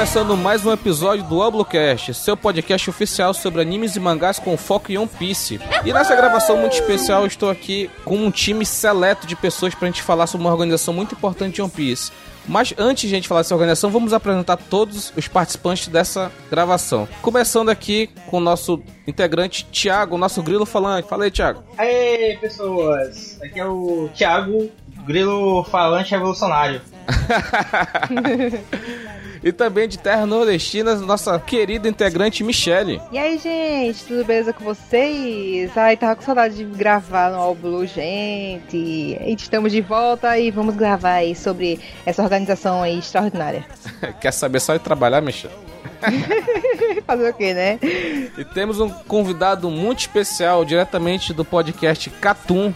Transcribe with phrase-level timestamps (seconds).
[0.00, 4.90] Começando mais um episódio do Oblocast, seu podcast oficial sobre animes e mangás com foco
[4.90, 5.60] em One Piece.
[5.84, 9.90] E nessa gravação muito especial, estou aqui com um time seleto de pessoas para a
[9.90, 12.10] gente falar sobre uma organização muito importante de One Piece.
[12.48, 17.06] Mas antes de a gente falar dessa organização, vamos apresentar todos os participantes dessa gravação.
[17.20, 21.10] Começando aqui com o nosso integrante Thiago, nosso grilo falante.
[21.10, 21.62] Fala aí, Thiago.
[21.76, 23.38] Aê, pessoas!
[23.42, 24.70] Aqui é o Thiago,
[25.06, 26.80] grilo falante revolucionário.
[29.42, 33.00] E também de Terra Nordestina, nossa querida integrante Michele.
[33.10, 35.76] E aí, gente, tudo beleza com vocês?
[35.76, 39.18] Ai, tava com saudade de gravar no All Blue, gente.
[39.26, 43.64] Estamos de volta e vamos gravar aí sobre essa organização aí extraordinária.
[44.20, 45.54] Quer saber só de trabalhar, Michele?
[47.06, 47.78] Fazer o que, né?
[47.82, 52.72] E temos um convidado muito especial, diretamente do podcast Catum,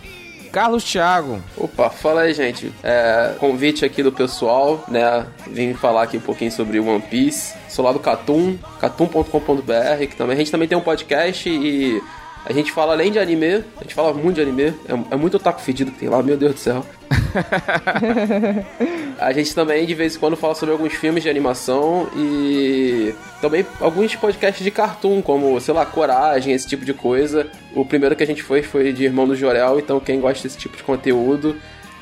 [0.55, 1.43] Carlos Thiago.
[1.57, 2.73] Opa, fala aí, gente.
[2.81, 5.27] É, convite aqui do pessoal, né?
[5.49, 7.57] Vim falar aqui um pouquinho sobre One Piece.
[7.69, 12.01] Sou lá do Catum, catum.com.br, que também a gente também tem um podcast e
[12.47, 15.37] a gente fala além de anime, a gente fala muito de anime, é, é muito
[15.37, 16.85] otaku fedido que tem lá, meu Deus do céu.
[19.19, 23.65] a gente também de vez em quando fala sobre alguns filmes de animação e também
[23.81, 27.47] alguns podcasts de cartoon, como, sei lá, Coragem, esse tipo de coisa.
[27.75, 30.59] O primeiro que a gente foi foi de Irmão do Jorel, então quem gosta desse
[30.59, 31.57] tipo de conteúdo,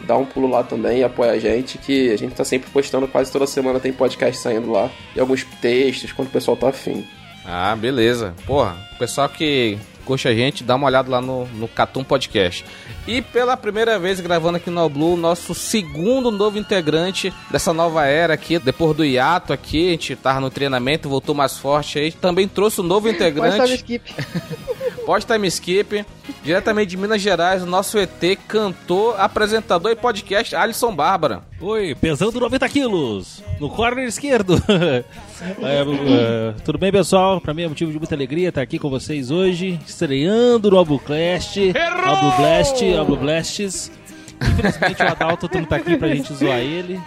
[0.05, 3.07] dá um pulo lá também e apoia a gente, que a gente tá sempre postando,
[3.07, 7.07] quase toda semana tem podcast saindo lá, e alguns textos quando o pessoal tá afim.
[7.45, 8.35] Ah, beleza.
[8.47, 12.65] Porra, o pessoal que curte a gente, dá uma olhada lá no, no Catum Podcast.
[13.07, 18.35] E pela primeira vez gravando aqui no Blue, nosso segundo novo integrante dessa nova era
[18.35, 22.13] aqui, depois do hiato aqui, a gente tava no treinamento, voltou mais forte aí.
[22.13, 23.57] Também trouxe um novo integrante.
[23.57, 24.15] Pode time skip.
[25.05, 26.05] Pode time skip.
[26.43, 31.43] Diretamente de Minas Gerais, o nosso ET, cantor, apresentador e podcast, Alisson Bárbara.
[31.61, 34.55] Oi, pesando 90 quilos, no corner esquerdo.
[34.69, 37.41] é, uh, tudo bem, pessoal?
[37.41, 41.59] Pra mim é motivo de muita alegria estar aqui com vocês hoje, estreando no Albuclast,
[42.05, 43.91] Albublast, Albublasts.
[44.41, 47.01] Infelizmente o Adalto não tá aqui pra gente zoar ele.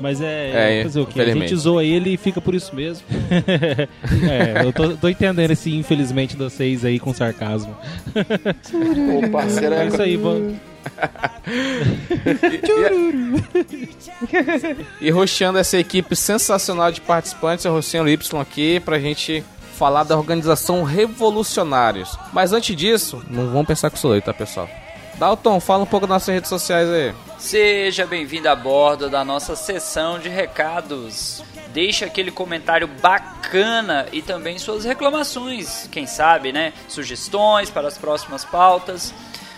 [0.00, 1.20] Mas é, é fazer o quê?
[1.20, 3.04] A gente zoa ele e fica por isso mesmo.
[4.30, 7.76] é, eu tô, tô, entendendo esse infelizmente de vocês aí com sarcasmo.
[8.14, 10.56] Ô, parceiro, é isso aí, vamos.
[15.00, 19.44] e, e roxando essa equipe sensacional de participantes, é o Rocinho Y aqui pra gente
[19.78, 22.18] falar da organização Revolucionários.
[22.32, 24.68] Mas antes disso, não vamos pensar que sou eu, tá, pessoal?
[25.18, 27.12] Dalton, fala um pouco das nossas redes sociais aí.
[27.38, 31.42] Seja bem-vindo a bordo da nossa sessão de recados.
[31.72, 36.72] Deixe aquele comentário bacana e também suas reclamações, quem sabe, né?
[36.86, 39.12] Sugestões para as próximas pautas.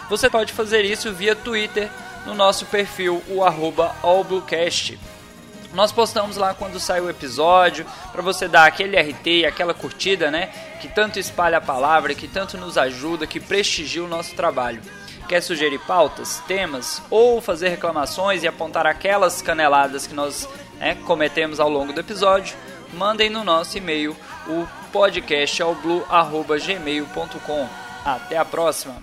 [0.09, 1.91] Você pode fazer isso via Twitter
[2.25, 4.99] no nosso perfil, o arroba allbluecast.
[5.75, 10.31] Nós postamos lá quando sai o episódio, para você dar aquele RT e aquela curtida,
[10.31, 10.49] né?
[10.81, 14.81] Que tanto espalha a palavra, que tanto nos ajuda, que prestigia o nosso trabalho.
[15.31, 21.61] Quer sugerir pautas, temas ou fazer reclamações e apontar aquelas caneladas que nós né, cometemos
[21.61, 22.57] ao longo do episódio?
[22.93, 24.17] Mandem no nosso e-mail
[24.49, 27.69] o podcastalblue.gmail.com.
[28.05, 28.97] Até a próxima!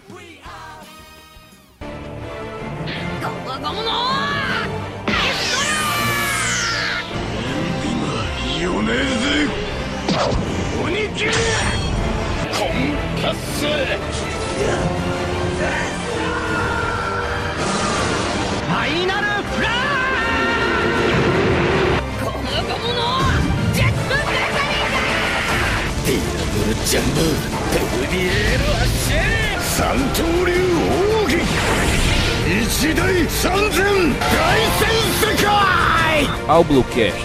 [36.47, 37.19] Ao Bluecast.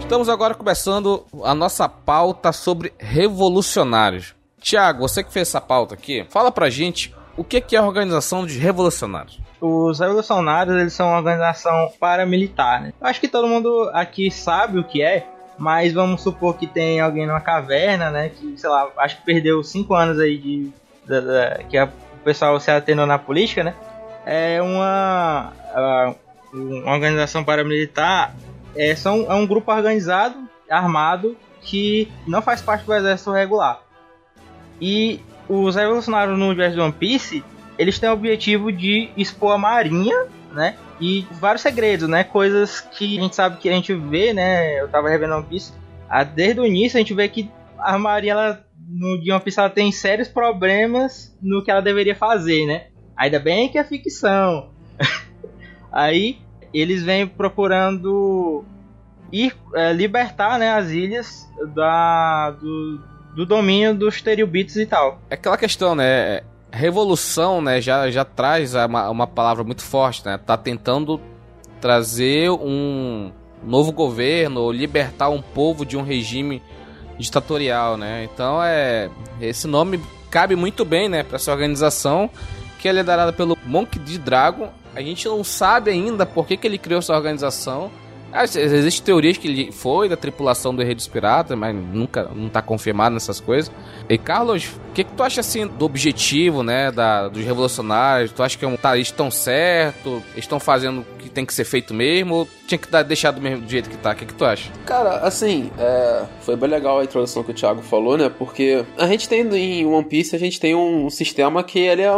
[0.00, 4.34] Estamos agora começando a nossa pauta sobre revolucionários.
[4.60, 8.44] Tiago, você que fez essa pauta aqui, fala pra gente o que é a organização
[8.44, 9.40] de revolucionários.
[9.62, 12.82] Os revolucionários eles são uma organização paramilitar.
[12.82, 12.92] Né?
[13.00, 15.26] Eu acho que todo mundo aqui sabe o que é,
[15.56, 18.28] mas vamos supor que tem alguém numa caverna, né?
[18.28, 20.70] Que, sei lá, acho que perdeu cinco anos aí de.
[21.06, 23.74] de, de que a, o pessoal se atendeu na política, né?
[24.26, 25.52] É uma,
[26.52, 28.34] uma organização paramilitar.
[28.76, 30.36] É, são, é um grupo organizado,
[30.70, 33.80] armado, que não faz parte do exército regular.
[34.78, 35.20] E
[35.50, 37.44] os revolucionários no universo de One Piece,
[37.76, 40.76] eles têm o objetivo de expor a marinha, né?
[41.00, 42.22] E vários segredos, né?
[42.22, 44.80] Coisas que a gente sabe que a gente vê, né?
[44.80, 45.72] Eu tava revendo One Piece.
[46.08, 49.58] Ah, desde o início a gente vê que a marinha, ela, no de One Piece,
[49.58, 52.86] ela tem sérios problemas no que ela deveria fazer, né?
[53.16, 54.70] Ainda bem que é ficção.
[55.90, 56.38] Aí
[56.72, 58.64] eles vêm procurando
[59.32, 63.00] ir é, libertar né, as ilhas da, do,
[63.34, 65.20] do domínio dos Teriubites e tal.
[65.30, 66.42] É aquela questão, né?
[66.72, 70.38] Revolução, né, já, já traz uma, uma palavra muito forte, né?
[70.38, 71.20] Tá tentando
[71.80, 73.32] trazer um
[73.64, 76.62] novo governo, ou libertar um povo de um regime
[77.18, 78.28] ditatorial, né?
[78.32, 79.10] Então é
[79.40, 80.00] esse nome
[80.30, 82.30] cabe muito bem, né, para essa organização
[82.78, 84.16] que é liderada pelo Monk D.
[84.16, 84.72] Dragon.
[84.94, 87.90] A gente não sabe ainda por que, que ele criou essa organização.
[88.32, 91.08] Ah, Existem teorias que ele foi da tripulação do Rei dos
[91.56, 93.70] mas nunca não tá confirmado nessas coisas.
[94.08, 98.32] E Carlos, o que, que tu acha assim do objetivo, né, da, dos revolucionários?
[98.32, 100.22] Tu acha que é tá, estão certo?
[100.36, 102.34] Estão fazendo o que tem que ser feito mesmo?
[102.34, 104.12] Ou tinha que dar, deixar do mesmo jeito que tá?
[104.12, 104.70] O que, que tu acha?
[104.86, 108.28] Cara, assim, é, foi bem legal a introdução que o Thiago falou, né?
[108.28, 112.12] Porque a gente tem em One Piece, a gente tem um sistema que ele é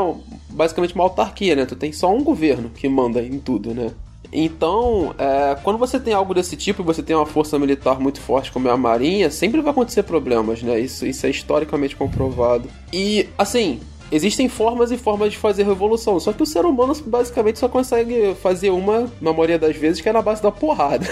[0.51, 1.65] basicamente uma autarquia, né?
[1.65, 3.91] Tu tem só um governo que manda em tudo, né?
[4.33, 8.21] Então, é, quando você tem algo desse tipo e você tem uma força militar muito
[8.21, 10.81] forte como é a Marinha, sempre vai acontecer problemas, né?
[10.81, 12.67] Isso, isso é historicamente comprovado.
[12.91, 13.79] E, assim,
[14.11, 18.35] existem formas e formas de fazer revolução, só que o ser humano basicamente só consegue
[18.43, 21.07] fazer uma, na maioria das vezes, que é na base da porrada.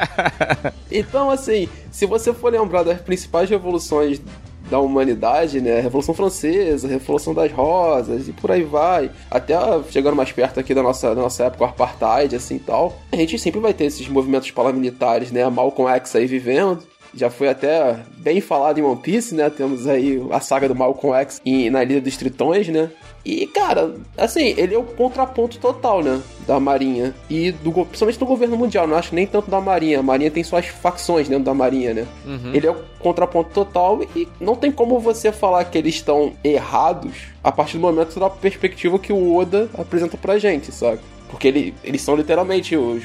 [0.90, 4.20] então, assim, se você for lembrar das principais revoluções
[4.70, 5.80] da humanidade, né?
[5.80, 9.10] Revolução Francesa, Revolução das Rosas e por aí vai.
[9.30, 9.54] Até
[9.90, 12.96] chegando mais perto aqui da nossa, da nossa época, o Apartheid, assim tal.
[13.12, 15.46] A gente sempre vai ter esses movimentos paramilitares, né?
[15.48, 16.78] Malcolm X aí vivendo.
[17.12, 19.50] Já foi até bem falado em One Piece, né?
[19.50, 22.88] Temos aí a saga do Malcolm X na Ilha dos Tritões, né?
[23.24, 26.20] E, cara, assim, ele é o contraponto total, né?
[26.46, 27.14] Da Marinha.
[27.28, 28.86] E do, principalmente do governo mundial.
[28.86, 30.00] Não acho nem tanto da Marinha.
[30.00, 32.06] A Marinha tem suas facções dentro da Marinha, né?
[32.24, 32.54] Uhum.
[32.54, 37.12] Ele é o contraponto total e não tem como você falar que eles estão errados
[37.42, 41.00] a partir do momento da perspectiva que o Oda apresenta pra gente, sabe?
[41.30, 43.04] Porque ele, eles são literalmente os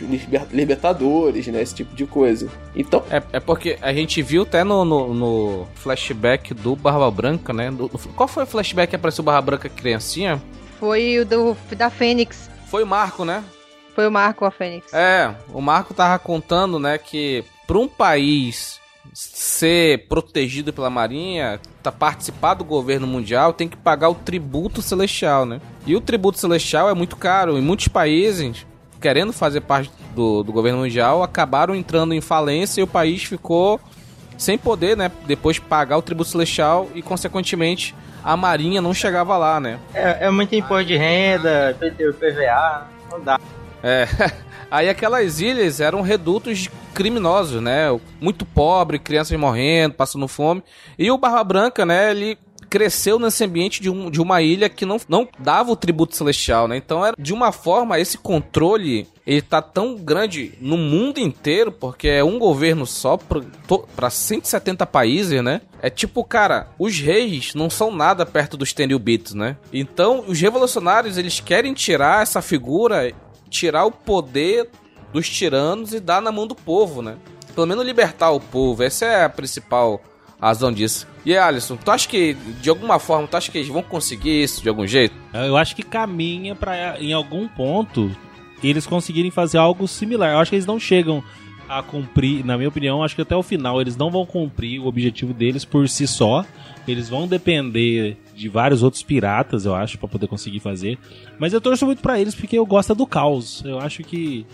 [0.52, 1.62] libertadores, né?
[1.62, 2.50] Esse tipo de coisa.
[2.76, 3.04] Então.
[3.10, 7.70] É, é porque a gente viu até no, no, no flashback do Barba Branca, né?
[7.70, 10.42] Do, qual foi o flashback que apareceu o Barba Branca criancinha?
[10.80, 12.50] Foi o do, da Fênix.
[12.68, 13.44] Foi o Marco, né?
[13.94, 14.94] Foi o Marco, a Fênix.
[14.94, 18.82] É, o Marco tava contando, né, que para um país
[19.14, 25.46] ser protegido pela Marinha, tá participar do governo mundial, tem que pagar o tributo celestial,
[25.46, 25.62] né?
[25.86, 27.58] E o tributo celestial é muito caro.
[27.58, 28.66] Em muitos países,
[29.00, 33.80] querendo fazer parte do, do governo mundial, acabaram entrando em falência e o país ficou
[34.38, 35.12] sem poder, né?
[35.26, 39.80] Depois pagar o tributo celestial e, consequentemente, a Marinha não chegava lá, né?
[39.94, 43.40] É, é muito imposto de renda, PVA, não dá.
[43.84, 44.08] É.
[44.70, 47.88] Aí aquelas ilhas eram redutos de criminosos, né?
[48.20, 50.64] Muito pobre, crianças morrendo, passando fome.
[50.98, 52.10] E o Barba Branca, né?
[52.10, 52.38] Ele
[52.70, 56.68] cresceu nesse ambiente de, um, de uma ilha que não, não dava o tributo celestial,
[56.68, 56.78] né?
[56.78, 62.08] Então, era, de uma forma, esse controle ele tá tão grande no mundo inteiro, porque
[62.08, 63.18] é um governo só
[63.96, 65.62] para 170 países, né?
[65.82, 69.58] É tipo, cara, os reis não são nada perto dos Tenryubitos, né?
[69.74, 73.14] Então, os revolucionários, eles querem tirar essa figura,
[73.50, 74.70] tirar o poder
[75.16, 77.16] dos tiranos e dar na mão do povo, né?
[77.54, 78.84] Pelo menos libertar o povo.
[78.84, 80.02] Essa é a principal
[80.42, 81.08] razão disso.
[81.26, 84.44] E aí, Alisson, tu acha que, de alguma forma, tu acha que eles vão conseguir
[84.44, 85.16] isso de algum jeito?
[85.34, 88.12] Eu acho que caminha para em algum ponto,
[88.62, 90.34] eles conseguirem fazer algo similar.
[90.34, 91.24] Eu acho que eles não chegam
[91.70, 94.86] a cumprir, na minha opinião, acho que até o final eles não vão cumprir o
[94.86, 96.46] objetivo deles por si só.
[96.86, 101.00] Eles vão depender de vários outros piratas, eu acho, para poder conseguir fazer.
[101.40, 103.64] Mas eu torço muito para eles porque eu gosto do caos.
[103.66, 104.46] Eu acho que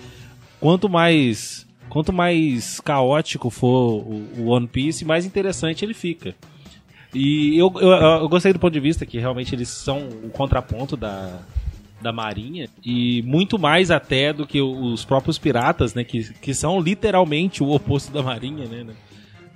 [0.61, 6.33] quanto mais quanto mais caótico for o, One Piece, mais interessante ele fica.
[7.13, 10.95] E eu, eu, eu, gostei do ponto de vista que realmente eles são o contraponto
[10.95, 11.41] da,
[12.01, 16.79] da Marinha e muito mais até do que os próprios piratas, né, que, que são
[16.79, 18.93] literalmente o oposto da Marinha, né, no,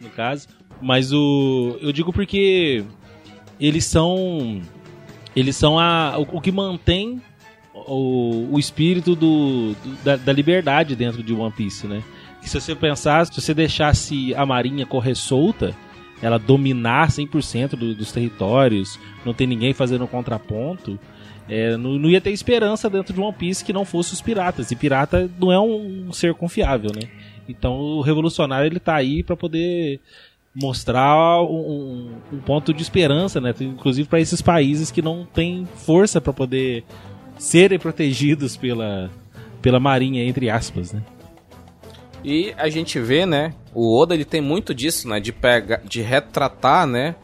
[0.01, 0.49] no caso.
[0.81, 2.83] Mas o eu digo porque
[3.57, 4.61] eles são
[5.33, 7.21] eles são a, o, o que mantém
[7.87, 12.01] o, o espírito do, do da, da, liberdade dentro de One Piece, né?
[12.41, 15.75] Que se você pensar, se você deixasse a marinha correr solta,
[16.21, 20.99] ela dominar 100% do, dos territórios, não tem ninguém fazendo contraponto,
[21.47, 24.71] é, não, não, ia ter esperança dentro de One Piece que não fosse os piratas.
[24.71, 27.07] E pirata não é um, um ser confiável, né?
[27.47, 29.99] Então o revolucionário ele tá aí para poder
[30.55, 33.53] mostrar um, um, ponto de esperança, né?
[33.59, 36.83] Inclusive para esses países que não têm força para poder
[37.37, 39.09] serem protegidos pela,
[39.61, 41.03] pela marinha, entre aspas, né?
[42.23, 43.53] E a gente vê, né?
[43.73, 45.19] O Oda ele tem muito disso, né?
[45.19, 47.15] De pegar, de retratar, né?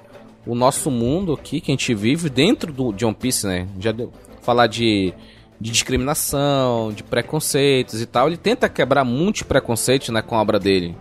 [0.46, 3.68] O nosso mundo aqui que a gente vive dentro do de One Piece, né?
[3.80, 5.14] Já deu falar de
[5.62, 8.28] de discriminação, de preconceitos e tal.
[8.28, 10.96] Ele tenta quebrar muitos preconceitos né, com a obra dele.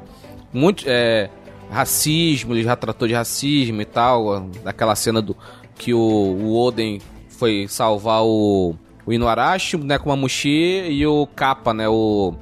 [0.53, 1.31] Muito, é,
[1.71, 4.41] racismo, ele já tratou de racismo e tal.
[4.63, 5.35] Daquela cena do
[5.77, 7.01] que o, o Oden
[7.31, 8.75] foi salvar o,
[9.07, 10.49] o Inuarashi, né, com uma Mushi
[10.89, 12.35] e o Kappa, né, o...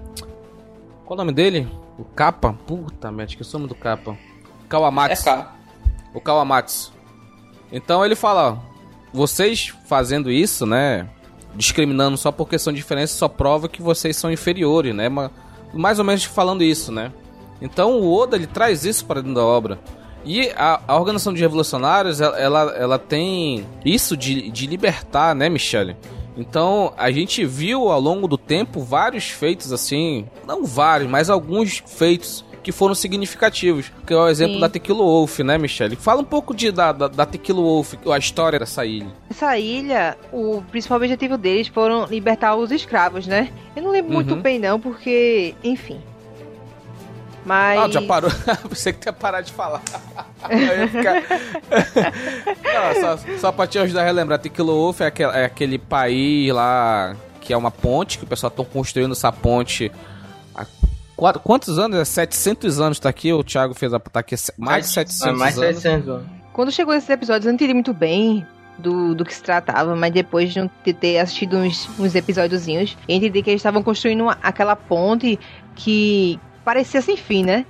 [1.05, 1.69] Qual o nome dele?
[1.99, 2.53] O Kappa?
[2.67, 4.17] Puta merda, que é o nome do Kappa.
[4.69, 5.23] Kawamatsu.
[5.23, 5.55] É K.
[6.15, 6.93] O Kawamatsu.
[7.73, 8.57] Então ele fala, ó,
[9.13, 11.09] vocês fazendo isso, né,
[11.55, 15.31] discriminando só porque são diferentes, só prova que vocês são inferiores, né, Ma-
[15.73, 17.13] mais ou menos falando isso, né.
[17.61, 19.79] Então o Oda, ele traz isso para dentro da obra.
[20.25, 25.49] E a, a Organização de Revolucionários, ela, ela, ela tem isso de, de libertar, né,
[25.49, 25.97] Michele?
[26.39, 31.83] Então, a gente viu ao longo do tempo vários feitos assim, não vários, mas alguns
[31.85, 33.91] feitos que foram significativos.
[34.07, 34.61] Que é o exemplo Sim.
[34.61, 35.97] da Tequila Wolf, né, Michele?
[35.97, 39.09] Fala um pouco de, da, da, da Tequila Wolf, a história dessa ilha.
[39.31, 43.51] Essa ilha, o principal objetivo deles foram libertar os escravos, né?
[43.75, 44.41] Eu não lembro muito Uhum.
[44.41, 45.99] bem não, porque, enfim.
[47.49, 48.31] Mas Ah, já parou?
[48.69, 49.81] Você que tinha parado de falar.
[50.93, 51.23] Ficar...
[52.95, 56.53] Não, só, só pra te ajudar a relembrar, Tequila Wolf é aquele, é aquele país
[56.53, 59.91] lá que é uma ponte, que o pessoal tá construindo essa ponte
[60.55, 60.67] há
[61.17, 61.99] quatro- quantos anos?
[61.99, 63.99] É 700 anos tá aqui, o Thiago fez a...
[63.99, 65.77] tá aqui mais de 700 É, mais anos.
[65.81, 66.27] 700 anos.
[66.53, 68.47] quando chegou esses episódios eu não entendi muito bem
[68.79, 72.97] do, do que se tratava, mas depois de não ter- ter assistido uns, uns episódiozinhos,
[73.09, 75.39] eu entendi que eles estavam construindo uma- aquela ponte
[75.75, 77.65] que parecia sem fim, né?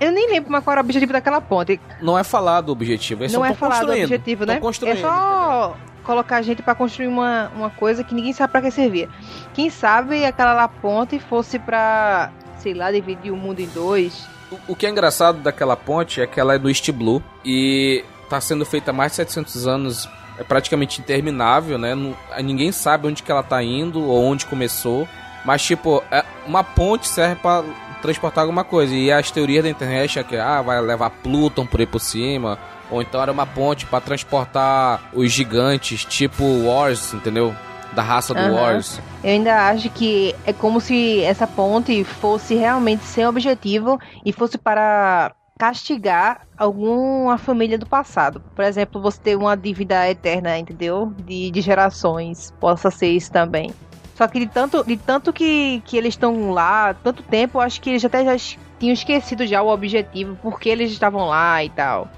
[0.00, 1.80] Eu nem lembro qual era o objetivo daquela ponte.
[2.02, 4.54] Não é falado o objetivo, eles não é falado o objetivo, né?
[4.54, 9.08] É só colocar gente pra construir uma, uma coisa que ninguém sabe pra que servia.
[9.54, 14.26] Quem sabe aquela lá ponte fosse pra, sei lá, dividir o mundo em dois.
[14.50, 18.04] O- O que é engraçado daquela ponte é que ela é do East Blue e
[18.28, 21.94] tá sendo feita há mais de 700 anos, é praticamente interminável, né?
[21.94, 25.06] Não- ninguém sabe onde que ela tá indo ou onde começou,
[25.44, 27.62] mas tipo, é- uma ponte serve pra
[28.00, 31.80] transportar alguma coisa e as teorias da internet é que ah, vai levar Pluton por
[31.80, 32.58] aí por cima,
[32.90, 37.54] ou então era uma ponte pra transportar os gigantes, tipo Wars, entendeu?
[37.92, 38.52] Da raça do Aham.
[38.52, 39.00] Wars.
[39.24, 44.58] Eu ainda acho que é como se essa ponte fosse realmente sem objetivo e fosse
[44.58, 48.40] para castigar alguma família do passado.
[48.54, 51.12] Por exemplo, você ter uma dívida eterna, entendeu?
[51.26, 52.54] De, de gerações.
[52.60, 53.72] Possa ser isso também.
[54.18, 57.80] Só que de tanto, de tanto que, que eles estão lá, tanto tempo, eu acho
[57.80, 58.36] que eles até já
[58.76, 62.10] tinham esquecido já o objetivo, porque eles estavam lá e tal.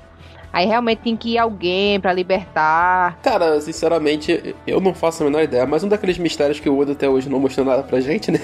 [0.50, 3.18] Aí realmente tem que ir alguém pra libertar.
[3.22, 6.92] Cara, sinceramente, eu não faço a menor ideia, mas um daqueles mistérios que o Oda
[6.92, 8.40] até hoje não mostrou nada pra gente, né?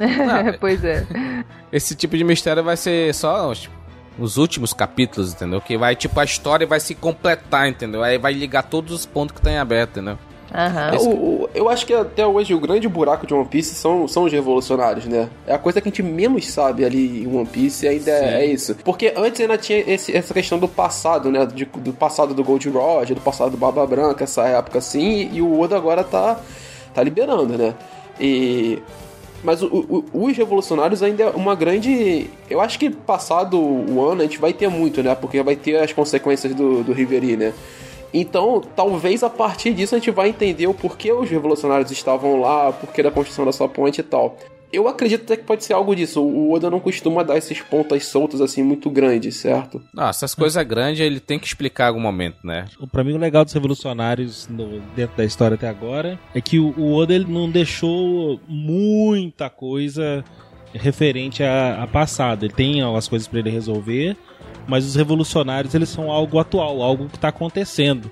[0.00, 1.06] Não, pois é.
[1.72, 3.70] Esse tipo de mistério vai ser só os,
[4.18, 5.60] os últimos capítulos, entendeu?
[5.60, 8.02] Que vai, tipo, a história vai se completar, entendeu?
[8.02, 10.18] Aí vai ligar todos os pontos que tem aberto, entendeu?
[10.54, 10.96] Aham.
[10.98, 11.08] O-
[11.44, 14.32] o- eu acho que até hoje o grande buraco de One Piece são, são os
[14.32, 15.28] revolucionários, né?
[15.46, 18.46] É a coisa que a gente menos sabe ali em One Piece ainda é, é
[18.46, 18.76] isso.
[18.84, 21.46] Porque antes ainda tinha esse- essa questão do passado, né?
[21.46, 25.40] De- do passado do Gold Roger, do passado do Barba Branca, essa época assim, e
[25.40, 26.38] o Oda agora tá,
[26.94, 27.74] tá liberando, né?
[28.20, 28.78] E.
[29.44, 32.30] Mas o- o- os revolucionários ainda é uma grande.
[32.48, 35.14] Eu acho que passado o ano a gente vai ter muito, né?
[35.16, 37.52] Porque vai ter as consequências do, do Riveri, né?
[38.14, 42.68] Então, talvez a partir disso a gente vai entender o porquê os revolucionários estavam lá,
[42.68, 44.36] o porquê da construção dessa ponte e tal.
[44.72, 46.22] Eu acredito até que pode ser algo disso.
[46.22, 49.82] O Oda não costuma dar esses pontas soltas assim muito grandes, certo?
[49.94, 52.64] Ah, essas coisas grandes ele tem que explicar em algum momento, né?
[52.90, 56.70] Pra mim, o legal dos revolucionários no- dentro da história até agora é que o,
[56.78, 60.24] o Oda ele não deixou muita coisa
[60.72, 62.46] referente a, a passado.
[62.46, 64.16] Ele tem as coisas pra ele resolver,
[64.66, 68.10] mas os revolucionários eles são algo atual, algo que tá acontecendo.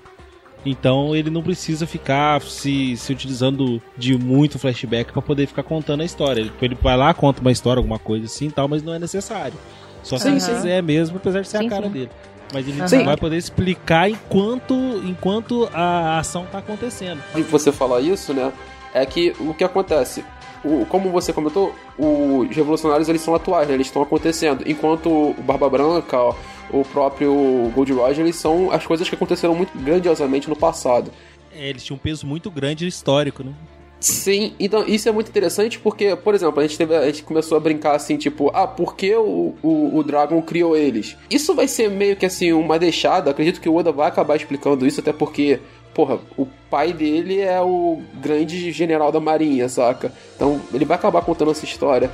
[0.65, 6.01] Então ele não precisa ficar se, se utilizando de muito flashback pra poder ficar contando
[6.01, 6.41] a história.
[6.41, 8.99] Ele, ele vai lá, conta uma história, alguma coisa assim e tal, mas não é
[8.99, 9.57] necessário.
[10.03, 10.53] Só se Sim, ele sim.
[10.53, 11.91] quiser mesmo, apesar de ser Sim, a cara sim.
[11.91, 12.09] dele.
[12.53, 13.03] Mas ele Sim.
[13.05, 14.73] vai poder explicar enquanto,
[15.05, 17.21] enquanto a ação tá acontecendo.
[17.33, 18.51] de você falar isso, né?
[18.93, 20.23] É que o que acontece?
[20.63, 23.73] O, como você comentou, os revolucionários eles são atuais, né?
[23.73, 24.63] eles estão acontecendo.
[24.67, 26.35] Enquanto o Barba Branca, ó,
[26.71, 31.11] o próprio Gold Roger, eles são as coisas que aconteceram muito grandiosamente no passado.
[31.53, 33.53] É, eles tinham um peso muito grande histórico, né?
[34.01, 37.55] Sim, então isso é muito interessante porque, por exemplo, a gente, teve, a gente começou
[37.55, 41.15] a brincar assim, tipo, ah, por que o, o, o Dragon criou eles?
[41.29, 44.87] Isso vai ser meio que assim, uma deixada, acredito que o Oda vai acabar explicando
[44.87, 45.59] isso, até porque,
[45.93, 50.11] porra, o pai dele é o grande general da marinha, saca?
[50.35, 52.09] Então ele vai acabar contando essa história.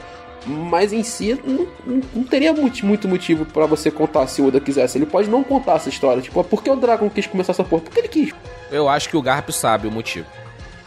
[0.46, 4.48] Mas em si, não, não- não teria muito, muito motivo pra você contar se o
[4.48, 4.98] Oda quisesse.
[4.98, 6.22] Ele pode não contar essa história.
[6.22, 7.82] Tipo, ah, por que o Dragon quis começar essa porra?
[7.82, 8.32] Porque ele quis.
[8.72, 10.26] Eu acho que o Garp sabe o motivo.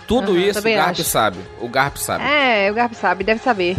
[0.06, 1.04] tudo Aham, isso o Garp acho.
[1.04, 1.38] sabe.
[1.60, 2.24] O Garp sabe.
[2.24, 3.76] É, o Garp sabe, deve saber.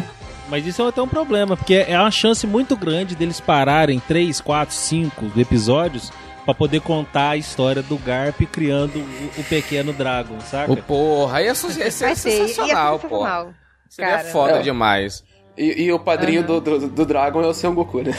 [0.49, 4.39] Mas isso é até um problema, porque é uma chance muito grande deles pararem 3,
[4.41, 6.11] 4, 5 episódios
[6.45, 10.71] pra poder contar a história do Garp criando o, o pequeno Dragon, saca?
[10.71, 13.25] O porra, aí é, su- é ser, e é sensacional, pô.
[13.89, 14.23] Seria cara.
[14.29, 14.61] foda É.
[14.61, 15.23] demais.
[15.57, 18.11] E, e o padrinho do, do, do Dragon é o Son Goku, né?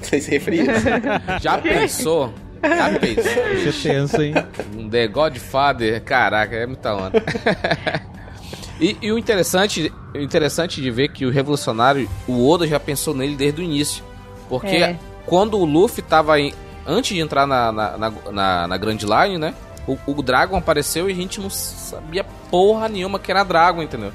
[0.00, 0.86] Vocês se referem a isso?
[1.40, 2.34] Já pensou?
[2.62, 3.52] Já pensou?
[3.54, 4.34] Isso é tenso, hein?
[4.76, 7.22] Um The Godfather, caraca, é muita onda.
[8.80, 13.36] e, e o interessante, interessante de ver que o revolucionário, o Oda já pensou nele
[13.36, 14.04] desde o início.
[14.48, 14.96] Porque É.
[15.24, 16.52] quando o Luffy tava em.
[16.86, 19.54] Antes de entrar na, na, na, na, na Grand Line, né?
[19.86, 24.12] O, o Dragon apareceu e a gente não sabia porra nenhuma que era Dragon, entendeu?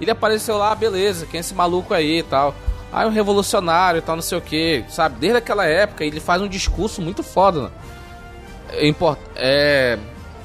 [0.00, 2.54] Ele apareceu lá, beleza, quem é esse maluco aí e tal.
[2.92, 5.16] Ah, é um revolucionário e tal, não sei o que, sabe?
[5.18, 7.70] Desde aquela época ele faz um discurso muito foda, né?
[8.70, 8.94] É,
[9.36, 9.98] é...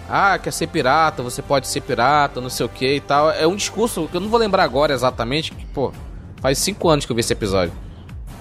[0.09, 3.31] Ah, quer ser pirata, você pode ser pirata, não sei o que e tal.
[3.31, 5.93] É um discurso que eu não vou lembrar agora exatamente, que, pô,
[6.41, 7.73] faz cinco anos que eu vi esse episódio.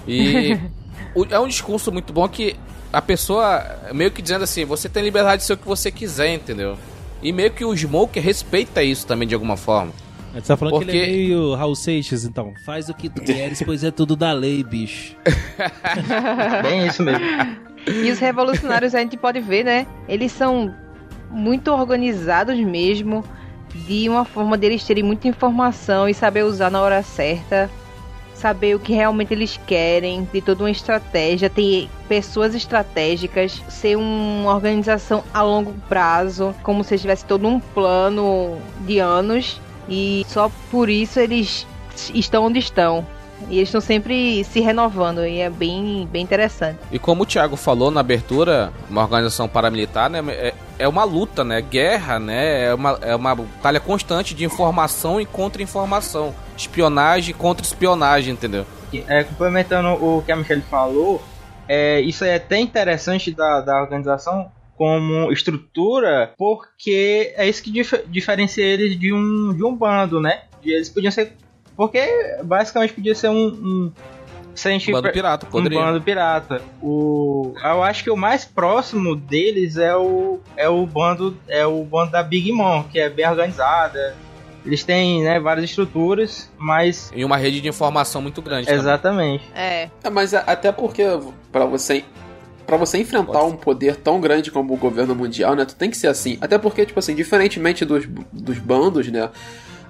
[0.05, 0.59] E
[1.29, 2.57] é um discurso muito bom que
[2.91, 6.33] a pessoa meio que dizendo assim, você tem liberdade de ser o que você quiser,
[6.33, 6.77] entendeu?
[7.21, 9.91] E meio que o Smoker respeita isso também de alguma forma.
[10.33, 12.53] Você tá falando que ele é Porque- meio Raul Seixas, então.
[12.65, 15.15] Faz o que tu queres, pois é tudo da lei, bicho.
[16.63, 17.25] Bem isso mesmo.
[17.87, 19.85] E os revolucionários a gente pode ver, né?
[20.07, 20.73] Eles são
[21.29, 23.23] muito organizados mesmo,
[23.73, 27.69] de uma forma deles terem muita informação e saber usar na hora certa,
[28.41, 34.53] saber o que realmente eles querem, de toda uma estratégia, ter pessoas estratégicas, ser uma
[34.53, 40.89] organização a longo prazo, como se tivesse todo um plano de anos e só por
[40.89, 41.67] isso eles
[42.13, 43.05] estão onde estão.
[43.49, 46.79] E eles estão sempre se renovando e é bem, bem interessante.
[46.91, 50.23] E como o Thiago falou na abertura, uma organização paramilitar, né?
[50.29, 51.61] É, é uma luta, né?
[51.61, 52.65] Guerra, né?
[52.65, 56.33] É uma, é uma batalha constante de informação e contra-informação.
[56.55, 58.65] Espionagem contra espionagem, entendeu?
[59.07, 61.21] É, complementando o que a Michelle falou,
[61.67, 68.03] é, isso é até interessante da, da organização como estrutura, porque é isso que dif-
[68.07, 70.41] diferencia eles de um, de um bando, né?
[70.61, 71.33] De Eles podiam ser.
[71.81, 73.47] Porque basicamente podia ser um.
[73.47, 73.91] um
[74.53, 75.79] se a gente Bando pre- pirata, um poderia.
[75.79, 76.61] bando pirata.
[76.79, 81.83] O, eu acho que o mais próximo deles é o é o bando é o
[81.83, 84.15] bando da Big Mom, que é bem organizada.
[84.63, 88.69] Eles têm, né, várias estruturas, mas E uma rede de informação muito grande.
[88.69, 89.43] exatamente.
[89.55, 89.89] É.
[90.03, 91.03] É, mas a- até porque
[91.51, 92.05] pra você
[92.67, 95.97] para você enfrentar um poder tão grande como o governo mundial, né, tu tem que
[95.97, 96.37] ser assim.
[96.39, 99.29] Até porque tipo assim, diferentemente dos, dos bandos, né,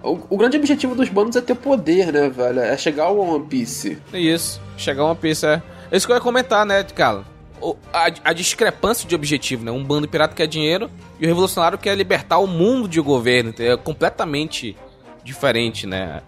[0.03, 2.59] o, o grande objetivo dos bandos é ter poder, né, velho?
[2.59, 3.97] É chegar ao One Piece.
[4.13, 4.61] Isso.
[4.77, 5.95] Chegar uma pista é.
[5.95, 7.23] Isso que eu ia comentar, né, cara?
[7.61, 9.71] O- A, a discrepância de objetivo, né?
[9.71, 13.49] Um bando pirata quer dinheiro e o revolucionário quer libertar o mundo de governo.
[13.51, 13.73] entendeu?
[13.73, 14.75] É completamente
[15.23, 16.21] diferente, né?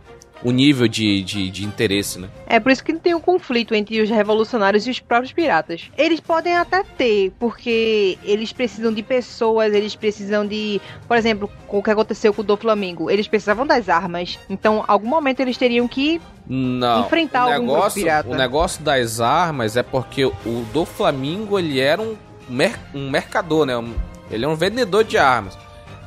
[0.43, 2.27] O nível de, de, de interesse, né?
[2.47, 5.89] É por isso que não tem um conflito entre os revolucionários e os próprios piratas.
[5.97, 10.82] Eles podem até ter, porque eles precisam de pessoas, eles precisam de.
[11.08, 13.10] Por exemplo, o que aconteceu com o do Flamengo.
[13.10, 14.38] Eles precisavam das armas.
[14.49, 16.19] Então, algum momento eles teriam que.
[16.45, 17.06] Não.
[17.06, 18.29] Enfrentar o negócio, pirata.
[18.29, 22.17] O negócio das armas é porque o do Flamengo ele era um,
[22.49, 23.77] mer um mercador, né?
[23.77, 23.93] Um-
[24.29, 25.58] ele é um vendedor de armas.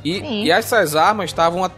[0.05, 1.69] E, e essas armas estavam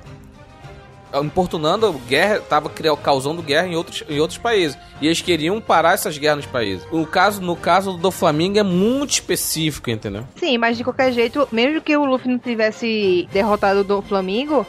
[1.15, 4.78] importunando guerra, estavam causando guerra em outros, em outros países.
[5.02, 6.86] E eles queriam parar essas guerras nos países.
[6.91, 10.26] No caso, no caso do Flamengo é muito específico, entendeu?
[10.36, 14.65] Sim, mas de qualquer jeito, mesmo que o Luffy não tivesse derrotado o do Flamengo,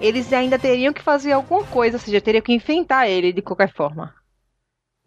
[0.00, 3.72] eles ainda teriam que fazer alguma coisa, ou seja, teriam que enfrentar ele de qualquer
[3.72, 4.14] forma.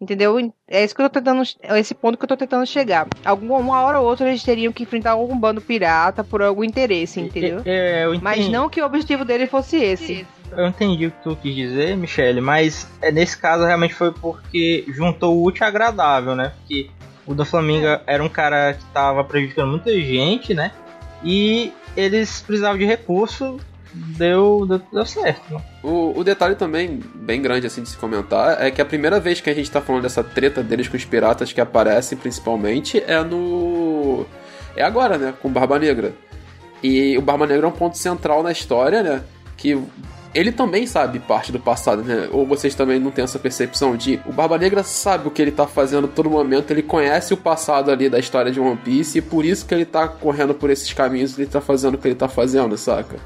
[0.00, 0.52] Entendeu?
[0.68, 1.42] É isso que eu tô tentando.
[1.62, 3.06] É esse ponto que eu tô tentando chegar.
[3.24, 7.20] Alguma uma hora ou outra eles teriam que enfrentar algum bando pirata por algum interesse,
[7.20, 7.62] entendeu?
[7.64, 10.26] É, eu Mas não que o objetivo dele fosse esse.
[10.56, 14.84] Eu entendi o que tu quis dizer, Michele, mas é, nesse caso realmente foi porque
[14.88, 16.52] juntou o útil agradável, né?
[16.58, 16.90] Porque
[17.26, 20.72] o do Flamengo era um cara que tava prejudicando muita gente, né?
[21.22, 23.58] E eles precisavam de recurso,
[23.94, 25.54] deu, deu, deu certo.
[25.54, 25.60] Né?
[25.82, 29.40] O, o detalhe também, bem grande assim de se comentar, é que a primeira vez
[29.40, 33.22] que a gente tá falando dessa treta deles com os piratas que aparecem principalmente é
[33.22, 34.26] no.
[34.76, 35.34] É agora, né?
[35.40, 36.12] Com o Barba Negra.
[36.82, 39.22] E o Barba Negra é um ponto central na história, né?
[39.56, 39.80] Que
[40.34, 42.28] ele também sabe parte do passado, né?
[42.32, 45.52] Ou vocês também não têm essa percepção de o Barba Negra sabe o que ele
[45.52, 49.22] tá fazendo todo momento, ele conhece o passado ali da história de One Piece e
[49.22, 52.14] por isso que ele tá correndo por esses caminhos, ele tá fazendo o que ele
[52.14, 53.16] tá fazendo, saca?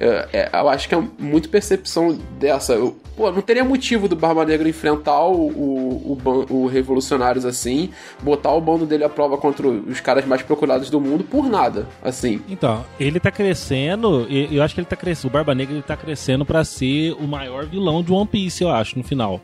[0.00, 2.72] É, é, eu acho que é muito percepção dessa.
[2.72, 7.90] Eu, pô, não teria motivo do Barba Negra enfrentar o, o, o, o Revolucionários assim,
[8.22, 11.86] botar o bando dele à prova contra os caras mais procurados do mundo por nada,
[12.02, 12.40] assim.
[12.48, 15.96] Então, ele tá crescendo, eu acho que ele tá crescendo, o Barba Negra ele tá
[15.96, 19.38] crescendo para ser o maior vilão de One Piece, eu acho, no final.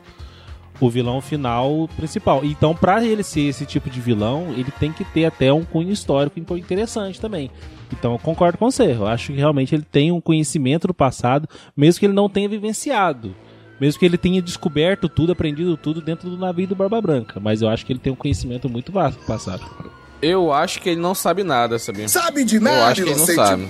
[0.79, 2.43] O vilão final principal.
[2.43, 5.91] Então, para ele ser esse tipo de vilão, ele tem que ter até um cunho
[5.91, 7.51] histórico interessante também.
[7.91, 8.93] Então eu concordo com você.
[8.93, 12.49] Eu acho que realmente ele tem um conhecimento do passado, mesmo que ele não tenha
[12.49, 13.35] vivenciado.
[13.79, 17.39] Mesmo que ele tenha descoberto tudo, aprendido tudo dentro do navio do Barba Branca.
[17.39, 19.63] Mas eu acho que ele tem um conhecimento muito vasto do passado.
[20.21, 22.09] Eu acho que ele não sabe nada, sabia?
[22.09, 23.67] Sabe de nada, Eu acho que ele não sabe.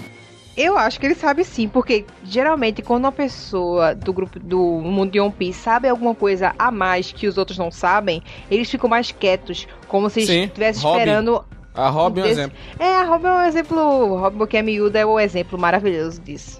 [0.57, 5.11] Eu acho que ele sabe sim, porque geralmente quando uma pessoa do grupo do mundo
[5.11, 8.89] de One Piece sabe alguma coisa a mais que os outros não sabem, eles ficam
[8.89, 10.71] mais quietos, como se Sim, Robin.
[10.71, 11.45] esperando.
[11.77, 12.57] A Robin é um desse- exemplo.
[12.79, 14.17] É, a Robin é um exemplo.
[14.19, 16.59] Robin que é miúda é o exemplo maravilhoso disso.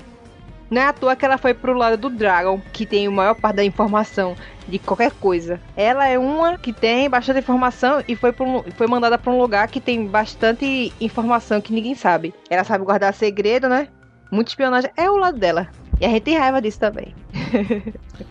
[0.69, 3.35] Não é à toa que ela foi pro lado do Dragon, que tem a maior
[3.35, 4.35] parte da informação
[4.67, 5.61] de qualquer coisa.
[5.77, 9.67] Ela é uma que tem bastante informação e foi, um- foi mandada pra um lugar
[9.69, 12.33] que tem bastante informação que ninguém sabe.
[12.49, 13.87] Ela sabe guardar segredo, né?
[14.29, 14.91] Muita espionagem.
[14.97, 15.69] É o lado dela.
[15.99, 17.13] E a gente tem raiva disso também.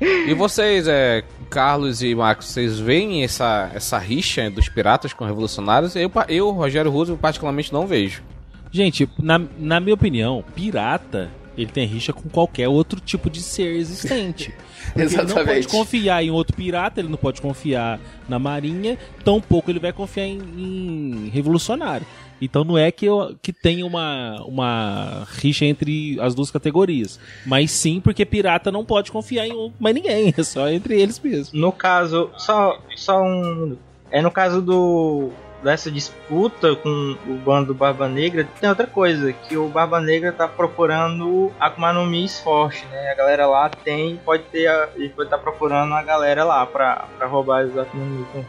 [0.01, 5.97] E vocês, é, Carlos e Marcos, vocês veem essa, essa rixa dos piratas com revolucionários?
[5.97, 8.23] Eu, eu Rogério Russo, particularmente não vejo.
[8.71, 13.75] Gente, na, na minha opinião, pirata, ele tem rixa com qualquer outro tipo de ser
[13.75, 14.55] existente.
[14.93, 15.69] Porque Ele não pode Exatamente.
[15.69, 17.99] confiar em outro pirata, ele não pode confiar
[18.29, 22.07] na marinha, tampouco ele vai confiar em, em revolucionário.
[22.41, 27.19] Então não é que, eu, que tenha uma, uma rixa entre as duas categorias.
[27.45, 31.19] Mas sim porque pirata não pode confiar em um, mais ninguém, é só entre eles
[31.21, 31.59] mesmo.
[31.59, 33.77] No caso, só, só um.
[34.11, 35.31] É no caso do
[35.63, 40.31] dessa disputa com o bando do Barba Negra, tem outra coisa, que o Barba Negra
[40.31, 43.11] tá procurando Akuma no Mi forte, né?
[43.11, 47.07] A galera lá tem, pode ter, a, ele pode estar procurando a galera lá pra,
[47.19, 48.47] pra roubar os Akuma no Mi.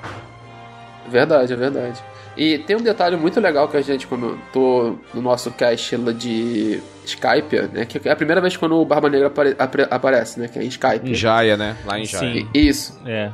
[1.08, 2.04] Verdade, é verdade.
[2.38, 6.80] E tem um detalhe muito legal que a gente comentou no nosso cast lá de
[7.04, 7.86] Skype, né?
[7.86, 10.48] Que é a primeira vez quando o Barba Negra apare- apre- aparece, né?
[10.48, 11.10] Que é em Skype.
[11.10, 11.76] Em Jaya, né?
[11.86, 12.34] Lá em Jaya.
[12.42, 12.48] Sim.
[12.54, 13.00] Isso.
[13.06, 13.32] É.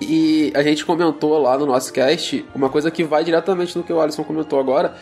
[0.00, 3.92] E a gente comentou lá no nosso cast uma coisa que vai diretamente no que
[3.92, 4.94] o Alisson comentou agora,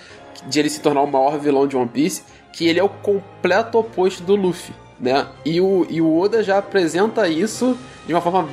[0.47, 3.79] de ele se tornar o maior vilão de One Piece, que ele é o completo
[3.79, 5.27] oposto do Luffy, né?
[5.45, 8.49] E o, e o Oda já apresenta isso de uma forma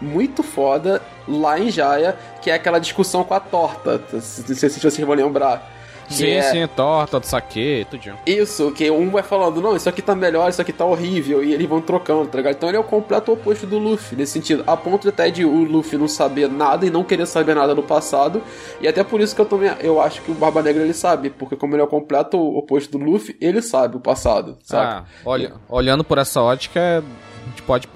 [0.00, 4.00] muito foda lá em Jaya, que é aquela discussão com a torta.
[4.12, 5.78] Não sei se vocês vão lembrar.
[6.08, 8.16] Sim, é- sim, torta, do saque, tudinho.
[8.26, 11.52] Isso, que um vai falando, não, isso aqui tá melhor, isso aqui tá horrível, e
[11.52, 12.54] eles vão trocando, tá ligado?
[12.54, 14.64] Então ele é o completo oposto do Luffy, nesse sentido.
[14.66, 17.82] A ponto até de o Luffy não saber nada e não querer saber nada do
[17.82, 18.42] passado.
[18.80, 21.28] E até por isso que eu também eu acho que o Barba Negra ele sabe,
[21.28, 24.90] porque como ele é o completo oposto do Luffy, ele sabe o passado, sabe?
[24.90, 27.86] Ah, olha, olhando por essa ótica, a gente pode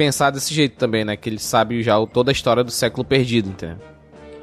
[0.00, 1.14] pensar desse jeito também, né?
[1.14, 3.76] Que ele sabe já toda a história do século perdido, entendeu?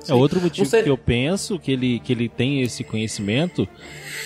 [0.08, 3.68] É outro motivo sei- que eu penso que ele, que ele tem esse conhecimento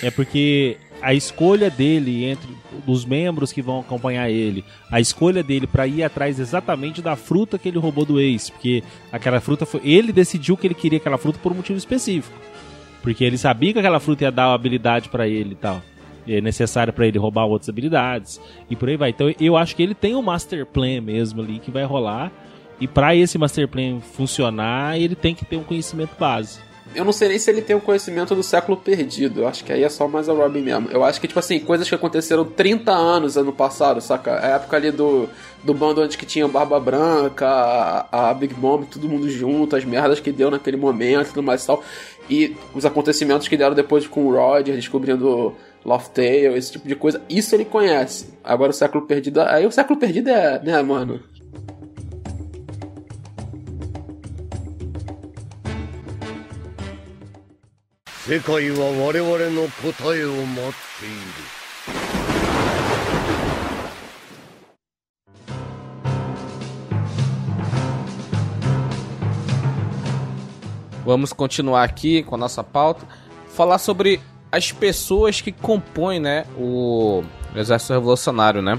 [0.02, 2.48] é porque a escolha dele entre
[2.86, 7.58] os membros que vão acompanhar ele, a escolha dele pra ir atrás exatamente da fruta
[7.58, 11.16] que ele roubou do ex, porque aquela fruta foi ele decidiu que ele queria aquela
[11.16, 12.36] fruta por um motivo específico,
[13.00, 15.82] porque ele sabia que aquela fruta ia dar uma habilidade pra ele e tal.
[16.26, 19.10] É necessário pra ele roubar outras habilidades e por aí vai.
[19.10, 22.32] Então eu acho que ele tem um master plan mesmo ali que vai rolar.
[22.80, 26.58] E pra esse master plan funcionar, ele tem que ter um conhecimento base.
[26.94, 29.40] Eu não sei nem se ele tem o conhecimento do século perdido.
[29.42, 30.88] Eu acho que aí é só mais a Robin mesmo.
[30.90, 34.38] Eu acho que, tipo assim, coisas que aconteceram 30 anos ano passado, saca?
[34.38, 35.28] A época ali do,
[35.64, 39.84] do bando onde que tinha Barba Branca, a, a Big Bomb, todo mundo junto, as
[39.84, 41.82] merdas que deu naquele momento e tudo mais e tal.
[42.28, 47.20] E os acontecimentos que deram depois com o Roger, descobrindo Loftale, esse tipo de coisa.
[47.28, 48.32] Isso ele conhece.
[48.44, 49.40] Agora o século perdido.
[49.40, 51.20] Aí o século perdido é, né, mano?
[71.04, 73.04] Vamos continuar aqui com a nossa pauta.
[73.48, 74.20] Falar sobre
[74.52, 77.24] as pessoas que compõem, né, o
[77.56, 78.78] Exército Revolucionário, né?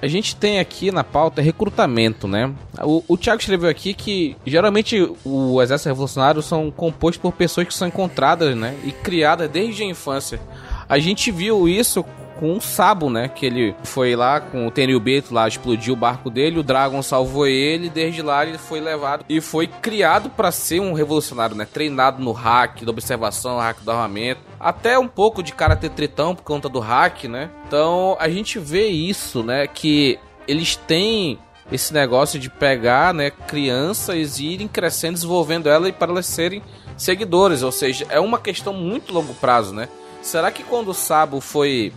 [0.00, 2.52] A gente tem aqui na pauta recrutamento, né?
[2.82, 7.74] O, o Thiago escreveu aqui que geralmente o Exército Revolucionário são compostos por pessoas que
[7.74, 8.76] são encontradas, né?
[8.84, 10.40] E criadas desde a infância.
[10.88, 12.04] A gente viu isso
[12.38, 13.28] com o Sabo, né?
[13.28, 17.46] Que ele foi lá com o Tenryubeto lá, explodiu o barco dele, o Dragon salvou
[17.46, 21.66] ele, desde lá ele foi levado e foi criado para ser um revolucionário, né?
[21.70, 26.42] Treinado no hack, da observação, hack do armamento, até um pouco de karatê tritão por
[26.42, 27.50] conta do hack, né?
[27.66, 29.66] Então a gente vê isso, né?
[29.66, 31.38] Que eles têm
[31.70, 36.62] esse negócio de pegar, né, crianças e irem crescendo, desenvolvendo elas para elas serem
[36.96, 39.88] seguidores, ou seja, é uma questão muito longo prazo, né?
[40.22, 41.92] Será que quando o Sabo foi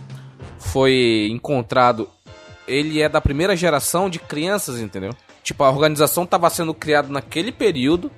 [0.60, 2.08] foi encontrado,
[2.68, 5.10] ele é da primeira geração de crianças, entendeu?
[5.42, 8.10] Tipo, a organização estava sendo criada naquele período,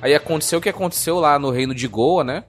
[0.00, 2.44] aí aconteceu o que aconteceu lá no reino de Goa, né?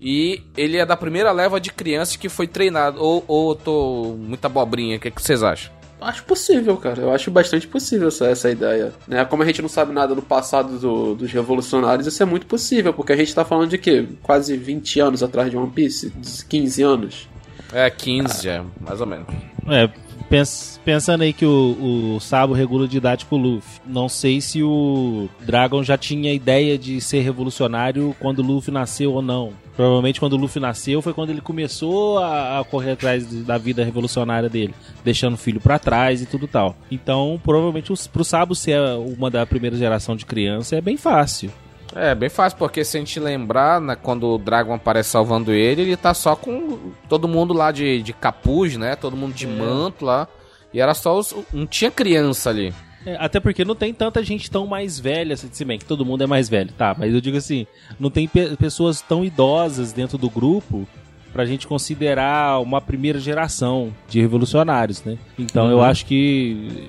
[0.00, 3.02] E ele é da primeira leva de crianças que foi treinado.
[3.02, 5.70] Ou, ou tô muita abobrinha, o que, que vocês acham?
[6.00, 7.02] Acho possível, cara.
[7.02, 8.92] Eu acho bastante possível essa, essa ideia.
[9.06, 9.22] Né?
[9.26, 12.94] Como a gente não sabe nada do passado do, dos revolucionários, isso é muito possível,
[12.94, 14.08] porque a gente tá falando de quê?
[14.22, 16.10] Quase 20 anos atrás de One Piece?
[16.48, 17.28] 15 anos?
[17.72, 18.52] É, 15, ah.
[18.52, 19.26] é, mais ou menos.
[19.68, 19.88] É,
[20.28, 22.88] pens, pensando aí que o, o Sabo regula
[23.28, 23.80] com o Luffy.
[23.86, 29.12] Não sei se o Dragon já tinha ideia de ser revolucionário quando o Luffy nasceu
[29.12, 29.52] ou não.
[29.76, 33.84] Provavelmente quando o Luffy nasceu foi quando ele começou a, a correr atrás da vida
[33.84, 36.76] revolucionária dele, deixando o filho para trás e tudo tal.
[36.90, 41.50] Então, provavelmente pro Sabo ser uma da primeira geração de criança é bem fácil.
[41.94, 45.82] É, bem fácil, porque se a gente lembrar, né, quando o Dragon aparece salvando ele,
[45.82, 48.94] ele tá só com todo mundo lá de, de capuz, né?
[48.94, 49.48] Todo mundo de é.
[49.48, 50.28] manto lá.
[50.72, 51.34] E era só os.
[51.52, 52.72] Não tinha criança ali.
[53.04, 56.04] É, até porque não tem tanta gente tão mais velha, assim, se bem que todo
[56.04, 56.94] mundo é mais velho, tá?
[56.96, 57.66] Mas eu digo assim,
[57.98, 60.86] não tem pe pessoas tão idosas dentro do grupo
[61.32, 65.16] pra gente considerar uma primeira geração de revolucionários, né?
[65.38, 65.70] Então uhum.
[65.70, 66.88] eu acho que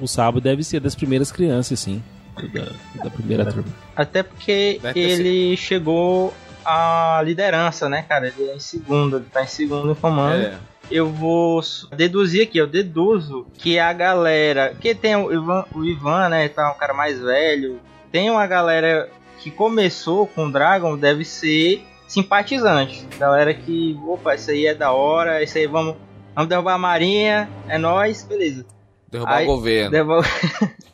[0.00, 2.02] o Sabo deve ser das primeiras crianças, sim.
[2.34, 3.72] Da, da primeira turma.
[3.94, 6.32] Até porque ele chegou
[6.64, 8.28] à liderança, né, cara?
[8.28, 10.46] Ele é em segundo, ele tá em segundo em comando.
[10.46, 10.58] É
[10.90, 11.60] eu vou
[11.96, 14.74] deduzir aqui, eu deduzo que a galera.
[14.78, 16.48] Que tem o Ivan, o Ivan, né?
[16.48, 17.80] Tá um cara mais velho.
[18.10, 23.06] Tem uma galera que começou com o Dragon, deve ser simpatizante.
[23.18, 25.96] Galera que, opa, isso aí é da hora, isso aí vamos,
[26.34, 28.66] vamos derrubar a Marinha, é nós, beleza.
[29.10, 29.90] Derrubar aí, o governo.
[29.90, 30.24] Derrubar...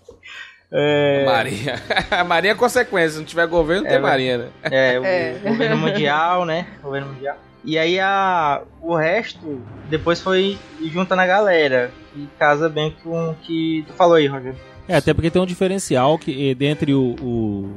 [0.71, 1.25] É...
[1.25, 1.83] Marinha.
[2.11, 3.11] A Marinha é consequência.
[3.11, 4.49] Se não tiver governo, não é, tem Marinha, né?
[4.65, 5.33] É, o é.
[5.43, 6.67] governo mundial, né?
[6.83, 7.37] Governo mundial.
[7.65, 10.59] E aí a, o resto depois foi
[10.93, 11.91] junta na galera.
[12.15, 14.55] E casa bem com o que tu falou aí, Roger.
[14.89, 17.77] É, até porque tem um diferencial que dentre o, o,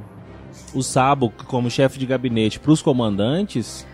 [0.73, 3.85] o Sabo como chefe de gabinete para os comandantes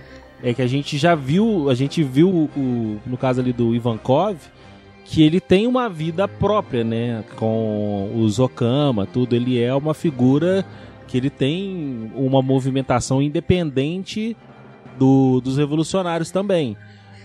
[0.43, 4.37] é que a gente já viu, a gente viu o, no caso ali do Ivankov,
[5.07, 7.23] que ele tem uma vida própria, né?
[7.37, 9.35] Com o Zokama, tudo.
[9.35, 10.65] Ele é uma figura
[11.07, 14.35] que ele tem uma movimentação independente
[14.99, 16.75] do, dos revolucionários também.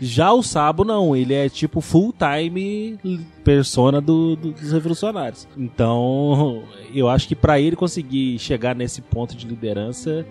[0.01, 2.99] Já o Sabo não, ele é tipo full time
[3.45, 5.47] persona do, do, dos revolucionários.
[5.57, 6.63] Então,
[6.95, 10.25] eu acho que para ele conseguir chegar nesse ponto de liderança,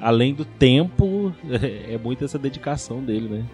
[0.00, 3.44] além do tempo, é muito essa dedicação dele, né?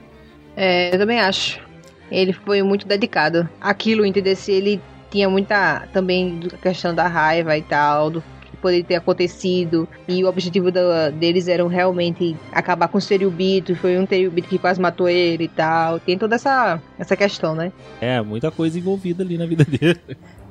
[0.57, 1.72] É, eu também acho.
[2.11, 3.49] Ele foi muito dedicado.
[3.61, 4.37] Aquilo, entendeu?
[4.37, 8.23] Se ele tinha muita também a questão da raiva e tal, do
[8.63, 9.89] poderia ter acontecido.
[10.07, 13.75] E o objetivo da, deles era realmente acabar com o Seriubito.
[13.75, 15.99] Foi um Seriubito que quase matou ele e tal.
[15.99, 17.73] Tem toda essa, essa questão, né?
[18.01, 20.01] É, muita coisa envolvida ali na vida dele.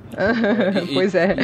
[0.93, 1.35] pois é.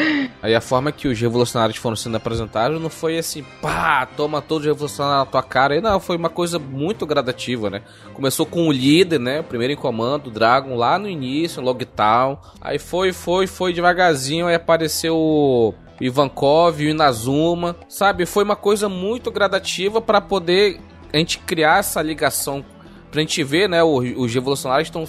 [0.41, 4.65] Aí a forma que os revolucionários foram sendo apresentados não foi assim, pá, toma todos
[4.65, 5.75] os revolucionários na tua cara.
[5.75, 7.81] E não, foi uma coisa muito gradativa, né?
[8.13, 9.39] Começou com o líder, né?
[9.39, 12.37] O primeiro em comando, o Dragon, lá no início, Logtown.
[12.61, 18.25] Aí foi, foi, foi devagarzinho, aí apareceu Ivankov, o Inazuma, sabe?
[18.25, 20.79] Foi uma coisa muito gradativa para poder
[21.11, 22.63] a gente criar essa ligação,
[23.11, 23.83] pra gente ver, né?
[23.83, 25.05] Os revolucionários estão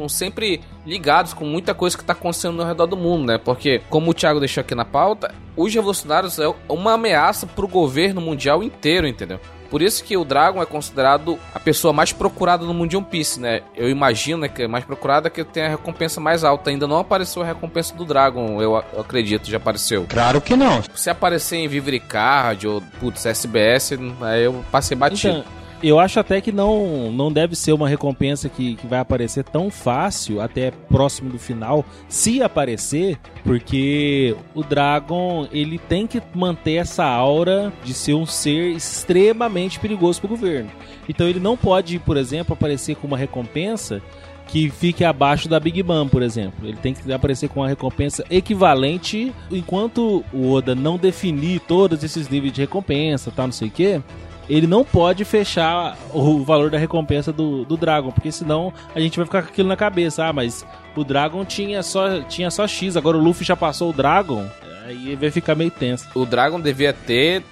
[0.00, 3.38] estão sempre ligados com muita coisa que está acontecendo ao redor do mundo, né?
[3.38, 7.68] Porque, como o Thiago deixou aqui na pauta, os revolucionários é uma ameaça para o
[7.68, 9.38] governo mundial inteiro, entendeu?
[9.70, 13.06] Por isso que o Dragon é considerado a pessoa mais procurada no mundo de One
[13.08, 13.60] Piece, né?
[13.76, 16.70] Eu imagino né, que é mais procurada que tem a recompensa mais alta.
[16.70, 20.06] Ainda não apareceu a recompensa do Dragon, eu, eu acredito, já apareceu.
[20.08, 20.82] Claro que não.
[20.92, 25.38] Se aparecer em Vivricard ou, putz, SBS, aí eu passei batido.
[25.38, 29.44] Então, eu acho até que não, não deve ser uma recompensa que, que vai aparecer
[29.44, 36.74] tão fácil, até próximo do final, se aparecer, porque o Dragon ele tem que manter
[36.74, 40.70] essa aura de ser um ser extremamente perigoso para o governo.
[41.08, 44.02] Então ele não pode, por exemplo, aparecer com uma recompensa
[44.46, 46.66] que fique abaixo da Big Bang, por exemplo.
[46.66, 52.28] Ele tem que aparecer com uma recompensa equivalente, enquanto o Oda não definir todos esses
[52.28, 54.02] níveis de recompensa, tá, não sei o quê
[54.48, 59.16] ele não pode fechar o valor da recompensa do, do Dragon, porque senão a gente
[59.16, 60.24] vai ficar com aquilo na cabeça.
[60.24, 63.92] Ah, mas o Dragon tinha só, tinha só X, agora o Luffy já passou o
[63.92, 64.46] Dragon,
[64.86, 66.08] aí vai ficar meio tenso.
[66.14, 67.42] O Dragon devia ter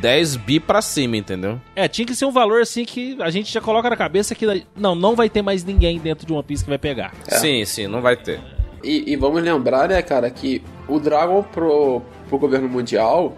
[0.00, 1.60] 10 bi pra cima, entendeu?
[1.74, 4.64] É, tinha que ser um valor assim que a gente já coloca na cabeça que
[4.76, 7.12] não, não vai ter mais ninguém dentro de One Piece que vai pegar.
[7.26, 7.36] É.
[7.36, 8.40] Sim, sim, não vai ter.
[8.82, 13.34] E, e, vamos lembrar, né, cara, que o Dragon pro, pro governo mundial,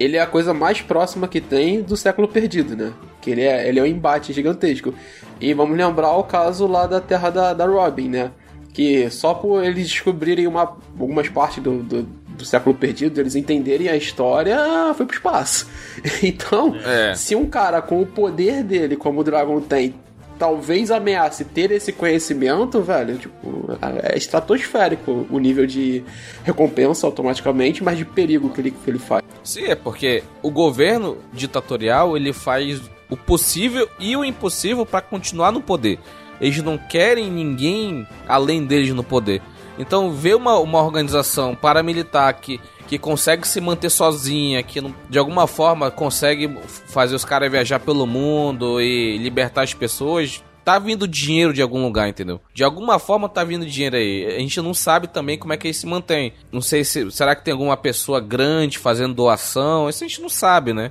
[0.00, 2.94] ele é a coisa mais próxima que tem do século perdido, né?
[3.20, 4.94] Que ele é, ele é um embate gigantesco.
[5.38, 8.30] E vamos lembrar o caso lá da terra da, da Robin, né?
[8.72, 10.62] Que só por eles descobrirem uma,
[10.98, 14.56] algumas partes do, do, do século perdido, eles entenderem a história,
[14.94, 15.68] foi pro espaço.
[16.22, 17.14] Então, é.
[17.14, 19.94] se um cara com o poder dele, como o Dragon tem,
[20.40, 26.02] talvez ameace ter esse conhecimento, velho, tipo, é estratosférico o nível de
[26.42, 29.22] recompensa automaticamente, mas de perigo que ele, que ele faz.
[29.44, 35.52] Sim, é porque o governo ditatorial, ele faz o possível e o impossível para continuar
[35.52, 35.98] no poder.
[36.40, 39.42] Eles não querem ninguém além deles no poder.
[39.78, 45.46] Então, ver uma, uma organização paramilitar que que consegue se manter sozinha, que de alguma
[45.46, 51.52] forma consegue fazer os caras viajar pelo mundo e libertar as pessoas, tá vindo dinheiro
[51.52, 52.40] de algum lugar, entendeu?
[52.52, 54.26] De alguma forma tá vindo dinheiro aí.
[54.26, 56.32] A gente não sabe também como é que ele se mantém.
[56.50, 60.28] Não sei se será que tem alguma pessoa grande fazendo doação, isso a gente não
[60.28, 60.90] sabe, né?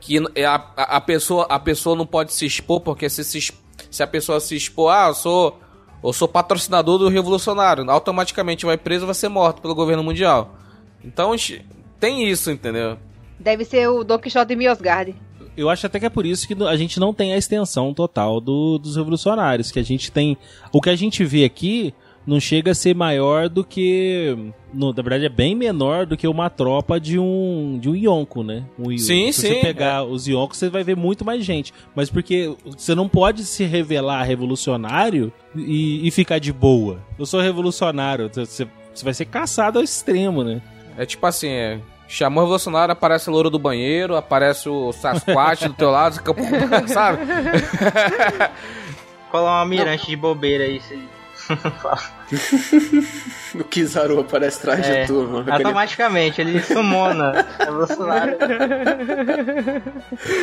[0.00, 3.52] Que a, a, a pessoa a pessoa não pode se expor porque se se,
[3.90, 5.58] se a pessoa se expor, ah, eu sou
[6.02, 10.54] eu sou patrocinador do revolucionário, automaticamente vai preso, vai ser morto pelo governo mundial.
[11.04, 11.32] Então
[12.00, 12.98] tem isso, entendeu?
[13.38, 15.14] Deve ser o Don Quixote de Miosgard.
[15.56, 18.40] Eu acho até que é por isso que a gente não tem a extensão total
[18.40, 19.70] do, dos revolucionários.
[19.70, 20.36] Que a gente tem.
[20.72, 21.92] O que a gente vê aqui
[22.26, 24.36] não chega a ser maior do que.
[24.72, 28.42] No, na verdade, é bem menor do que uma tropa de um de um Yonko,
[28.42, 28.64] né?
[28.78, 29.32] Um, sim, se sim.
[29.32, 30.02] Se você pegar é.
[30.02, 31.74] os Yonkos, você vai ver muito mais gente.
[31.94, 36.98] Mas porque você não pode se revelar revolucionário e, e ficar de boa.
[37.18, 38.30] Eu sou revolucionário.
[38.32, 40.62] Você, você vai ser caçado ao extremo, né?
[40.96, 45.68] É tipo assim, é, chamou o revolucionário, aparece o louro do banheiro, aparece o Sasquatch
[45.68, 46.20] do teu lado,
[46.86, 47.26] sabe?
[49.30, 50.98] Colar uma mirante de bobeira aí, você...
[53.54, 55.44] o Kizaru aparece atrás é, de turma.
[55.50, 58.38] Automaticamente, ele sumona revolucionário.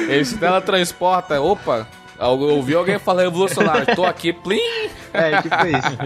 [0.08, 1.88] Ele se teletransporta, opa,
[2.20, 4.90] ouvi alguém falar revolucionário, tô aqui, plim!
[5.14, 5.98] É, tipo isso.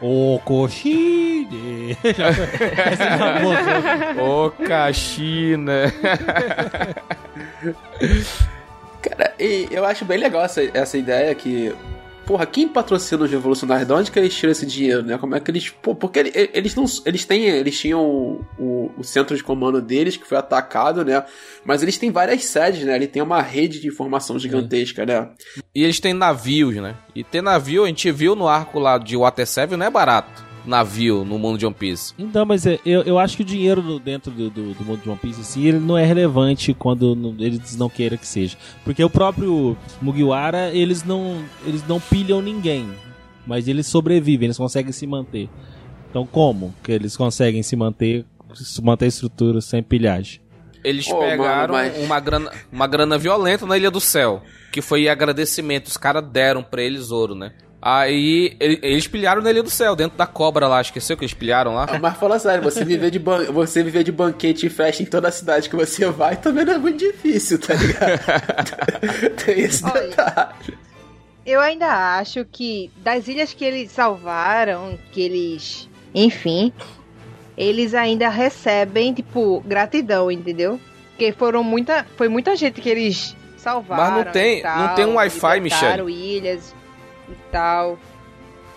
[0.00, 1.96] O Koshine.
[4.20, 5.92] o Kashina.
[9.02, 11.74] Cara, e eu acho bem legal essa, essa ideia que
[12.28, 13.86] porra, quem patrocina os revolucionários?
[13.86, 15.16] De onde que eles tiram esse dinheiro, né?
[15.16, 15.70] Como é que eles.
[15.70, 16.18] Pô, porque
[16.52, 16.84] eles não.
[17.06, 17.44] Eles têm.
[17.44, 21.24] Eles tinham o, o, o, centro de comando deles, que foi atacado, né?
[21.64, 22.96] Mas eles têm várias sedes, né?
[22.96, 25.30] Ele tem uma rede de informação gigantesca, né?
[25.74, 26.96] E eles têm navios, né?
[27.14, 30.47] E ter navio, a gente viu no arco lá de Water 7, não é barato
[30.68, 32.14] navio no mundo de One Piece.
[32.18, 35.08] Então, mas é, eu, eu acho que o dinheiro dentro do, do, do, mundo de
[35.08, 38.56] One Piece assim, ele não é relevante quando eles não queiram que seja.
[38.84, 42.88] Porque o próprio Mugiwara, eles não, eles não pilham ninguém.
[43.46, 45.48] Mas eles sobrevivem, eles conseguem se manter.
[46.10, 48.24] Então como que eles conseguem se manter,
[48.82, 50.40] manter a estrutura sem pilhagem?
[50.84, 52.04] Eles oh, pegaram mano, mas...
[52.04, 54.42] uma, grana, uma grana violenta na Ilha do Céu.
[54.70, 55.86] Que foi agradecimento.
[55.86, 57.52] Os caras deram pra eles ouro, né?
[57.80, 61.74] Aí eles pilharam na Ilha do Céu, dentro da cobra lá, esqueceu que eles pilharam
[61.74, 61.86] lá?
[62.00, 65.28] Mas fala sério, você viver de, ban você viver de banquete e festa em toda
[65.28, 69.36] a cidade que você vai também não é muito difícil, tá ligado?
[69.44, 70.76] Tem esse detalhe.
[71.46, 75.88] Eu ainda acho que das ilhas que eles salvaram, que eles.
[76.12, 76.72] Enfim,
[77.56, 80.80] eles ainda recebem, tipo, gratidão, entendeu?
[81.10, 82.04] Porque foram muita.
[82.16, 84.16] Foi muita gente que eles salvaram.
[84.16, 86.08] Mas não tem, tal, não tem um Wi-Fi, Michel.
[86.10, 86.74] ilhas
[87.50, 87.98] tal.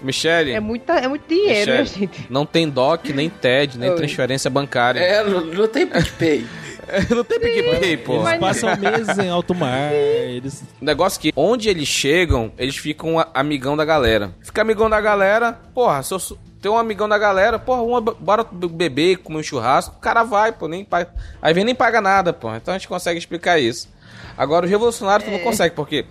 [0.01, 0.51] Michele.
[0.51, 2.27] É, muita, é muito dinheiro, Michele, gente.
[2.29, 3.95] Não tem DOC, nem TED, nem Oi.
[3.95, 4.99] transferência bancária.
[4.99, 6.45] É, não, não tem PicPay.
[7.09, 8.27] não tem PicPay, pô.
[8.27, 9.93] Eles passam meses em alto mar.
[9.93, 10.63] Eles...
[10.81, 14.31] O negócio é que onde eles chegam, eles ficam amigão da galera.
[14.41, 16.19] Fica amigão da galera, porra, se eu
[16.61, 20.51] tem um amigão da galera, porra, uma, bora beber, comer um churrasco, o cara vai,
[20.51, 21.11] pô, nem paga.
[21.41, 22.53] Aí vem nem paga nada, pô.
[22.55, 23.89] Então a gente consegue explicar isso.
[24.37, 25.31] Agora, os revolucionários é.
[25.31, 26.05] tu não consegue, porque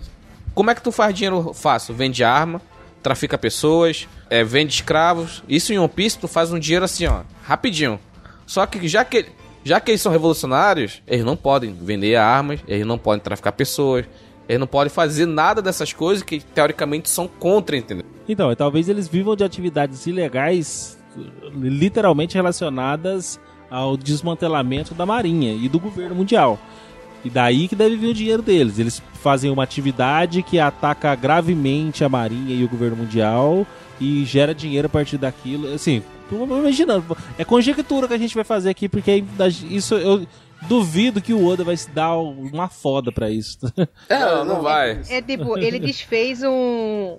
[0.53, 1.93] como é que tu faz dinheiro fácil?
[1.93, 2.61] Vende arma,
[3.01, 5.43] trafica pessoas, é, vende escravos.
[5.47, 7.99] Isso em One Piece tu faz um dinheiro assim, ó, rapidinho.
[8.45, 9.27] Só que já que,
[9.63, 14.05] já que eles são revolucionários, eles não podem vender armas, eles não podem traficar pessoas,
[14.47, 18.05] eles não podem fazer nada dessas coisas que teoricamente são contra, entendeu?
[18.27, 20.97] Então, talvez eles vivam de atividades ilegais
[21.53, 23.39] literalmente relacionadas
[23.69, 26.59] ao desmantelamento da marinha e do governo mundial.
[27.23, 28.79] E daí que deve vir o dinheiro deles.
[28.79, 33.65] Eles fazem uma atividade que ataca gravemente a Marinha e o governo mundial
[33.99, 35.73] e gera dinheiro a partir daquilo.
[35.73, 36.01] Assim,
[36.31, 37.15] imaginando.
[37.37, 39.23] É conjectura que a gente vai fazer aqui, porque
[39.69, 40.25] isso eu
[40.67, 43.59] duvido que o Oda vai se dar uma foda pra isso.
[44.09, 45.01] É, não, não vai.
[45.09, 47.17] É tipo, ele desfez um,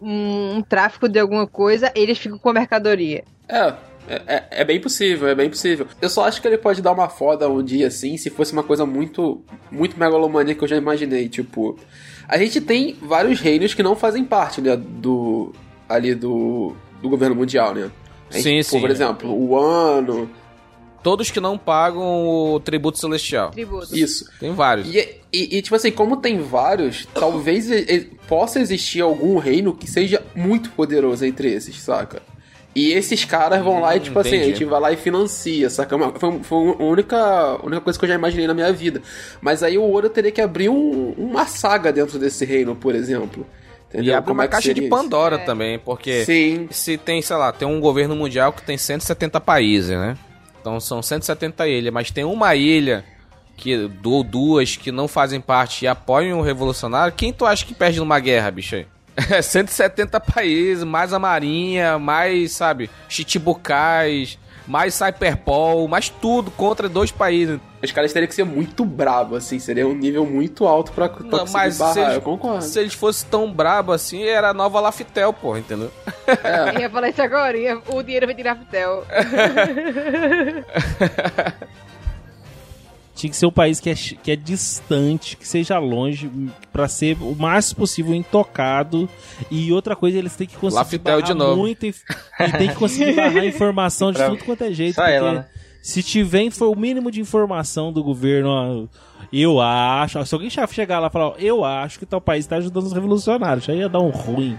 [0.00, 3.24] um, um tráfico de alguma coisa, eles ficam com a mercadoria.
[3.48, 3.74] É,
[4.10, 5.86] é, é, é, bem possível, é bem possível.
[6.02, 8.64] Eu só acho que ele pode dar uma foda um dia assim, se fosse uma
[8.64, 9.40] coisa muito,
[9.70, 11.28] muito megalomania que eu já imaginei.
[11.28, 11.78] Tipo,
[12.26, 15.52] a gente tem vários reinos que não fazem parte né, do
[15.88, 17.88] ali do, do governo mundial, né?
[18.30, 18.80] Gente, sim, sim.
[18.80, 20.28] Por exemplo, o ano.
[21.04, 23.50] Todos que não pagam o tributo celestial.
[23.52, 23.96] Tributo.
[23.96, 24.28] Isso.
[24.40, 24.92] Tem vários.
[24.92, 24.98] E,
[25.32, 27.68] e, e, tipo assim, como tem vários, talvez
[28.28, 32.20] possa existir algum reino que seja muito poderoso entre esses, saca?
[32.74, 34.36] E esses caras vão lá e, tipo Entendi.
[34.36, 35.98] assim, a gente vai lá e financia, saca?
[36.18, 39.02] Foi, foi a única, única coisa que eu já imaginei na minha vida.
[39.40, 43.44] Mas aí o Ouro teria que abrir um, uma saga dentro desse reino, por exemplo.
[43.88, 44.12] Entendeu?
[44.12, 45.46] E abre Como uma é caixa de Pandora isso?
[45.46, 46.68] também, porque Sim.
[46.70, 50.16] se tem, sei lá, tem um governo mundial que tem 170 países, né?
[50.60, 53.04] Então são 170 ilhas, mas tem uma ilha
[53.56, 57.74] que ou duas que não fazem parte e apoiam o revolucionário, quem tu acha que
[57.74, 58.86] perde numa guerra, bicho aí?
[59.42, 67.58] 170 países, mais a marinha, mais, sabe, chichibucais, mais Cyberpol, mais tudo contra dois países.
[67.82, 71.24] Os caras teriam que ser muito bravos, assim, seria um nível muito alto pra, pra
[71.24, 72.62] Não, mas barrar, se eles, eu concordo.
[72.62, 75.90] Se eles fossem tão bravos assim, era a nova Laftel, pô, entendeu?
[76.26, 76.76] É.
[76.76, 77.56] Eu ia falar isso agora,
[77.88, 79.04] o dinheiro vai de Laftel.
[83.20, 86.30] Tinha que ser um país que é, que é distante, que seja longe,
[86.72, 89.06] para ser o mais possível intocado.
[89.50, 91.58] E outra coisa, eles têm que conseguir Laftel de novo.
[91.58, 91.92] muito e
[92.56, 94.94] tem que conseguir barrar informação de tudo quanto é jeito.
[94.94, 95.46] Só ela, né?
[95.82, 98.88] Se tiver for o mínimo de informação do governo,
[99.30, 100.24] eu acho.
[100.24, 103.68] Se alguém chegar lá e falar, eu acho que tal país está ajudando os revolucionários,
[103.68, 104.58] aí ia dar um ruim.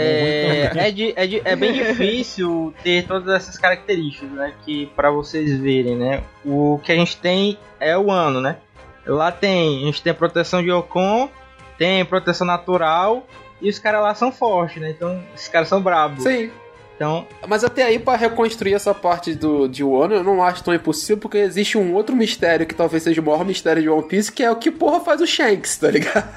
[0.00, 4.54] É, é, de, é, de, é, bem difícil ter todas essas características, né?
[4.64, 6.22] Que para vocês verem, né?
[6.44, 8.58] O que a gente tem é o ano, né?
[9.04, 11.28] Lá tem, a gente tem proteção de Ocon,
[11.76, 13.26] tem proteção natural
[13.60, 14.90] e os caras lá são fortes, né?
[14.90, 16.22] Então, esses caras são bravos.
[16.22, 16.48] Sim.
[16.94, 20.74] Então, mas até aí para reconstruir essa parte do de Wano, eu não acho tão
[20.74, 24.32] impossível porque existe um outro mistério que talvez seja o maior mistério de One Piece,
[24.32, 26.28] que é o que porra faz o Shanks, tá ligado?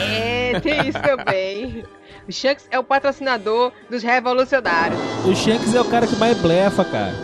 [0.00, 1.84] É, tem isso também.
[2.28, 4.98] O Shanks é o patrocinador dos revolucionários.
[5.24, 7.14] O Shanks é o cara que mais blefa, cara.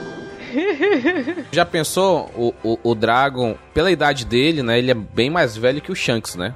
[1.50, 4.78] Já pensou o, o, o, Dragon, pela idade dele, né?
[4.78, 6.54] Ele é bem mais velho que o Shanks, né?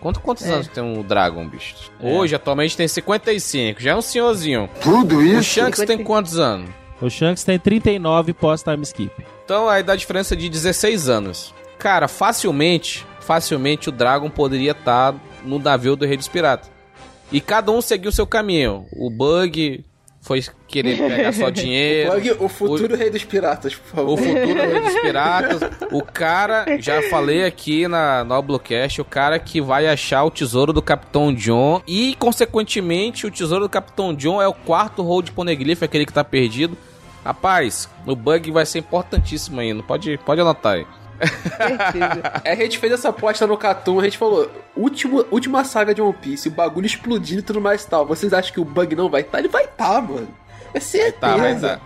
[0.00, 0.52] Quanto, quantos é.
[0.52, 1.74] anos tem o Dragon, bicho?
[2.00, 2.08] É.
[2.08, 3.80] Hoje, atualmente, tem 55.
[3.80, 4.70] Já é um senhorzinho.
[4.80, 5.40] Tudo isso?
[5.40, 5.86] O Shanks 50...
[5.86, 6.70] tem quantos anos?
[7.00, 9.24] O Shanks tem 39 pós-time skip.
[9.44, 11.52] Então, aí dá diferença de 16 anos.
[11.78, 16.77] Cara, facilmente, facilmente o Dragon poderia estar tá no navio do Rei dos Piratas.
[17.30, 18.86] E cada um seguiu o seu caminho.
[18.92, 19.84] O Bug
[20.20, 22.10] foi querer pegar só dinheiro.
[22.10, 24.12] O, Bug, o futuro o, rei dos piratas, por favor.
[24.12, 25.60] O futuro rei dos piratas.
[25.92, 30.82] O cara, já falei aqui na Noblocast, o cara que vai achar o tesouro do
[30.82, 31.82] Capitão John.
[31.86, 36.24] E, consequentemente, o tesouro do Capitão John é o quarto Hold Poneglyph, aquele que tá
[36.24, 36.76] perdido.
[37.24, 39.82] Rapaz, o bug vai ser importantíssimo ainda.
[39.82, 40.86] Pode, pode anotar aí.
[42.44, 46.00] É, a gente fez essa aposta no Catum, a gente falou, último, última saga de
[46.00, 48.06] One Piece, o bagulho explodindo e tudo mais tal.
[48.06, 49.32] Vocês acham que o bug não vai estar?
[49.32, 49.38] Tá?
[49.40, 50.28] Ele vai estar, tá, mano.
[50.72, 51.20] É certeza.
[51.20, 51.80] Tá, vai tá.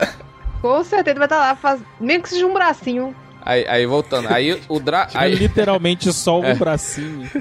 [0.60, 1.80] Com certeza vai estar tá lá, faz...
[2.00, 3.14] mesmo que seja um bracinho.
[3.44, 5.08] Aí, aí voltando, aí o Dra...
[5.14, 5.34] Aí...
[5.34, 6.54] Literalmente só um é.
[6.54, 7.28] bracinho.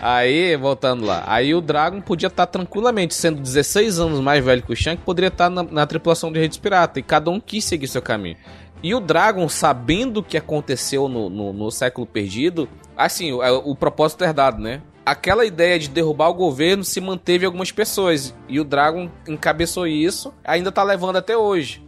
[0.00, 1.22] aí, voltando lá.
[1.26, 5.02] Aí o Dragon podia estar tá tranquilamente, sendo 16 anos mais velho que o Shank,
[5.02, 6.98] poderia estar tá na, na tripulação de Redes Pirata.
[6.98, 8.38] E cada um quis seguir seu caminho.
[8.82, 13.50] E o Dragon, sabendo o que aconteceu no, no, no século perdido, assim, o, é,
[13.50, 14.82] o propósito é herdado, né?
[15.04, 18.34] Aquela ideia de derrubar o governo se manteve algumas pessoas.
[18.48, 21.82] E o Dragon encabeçou isso, ainda tá levando até hoje.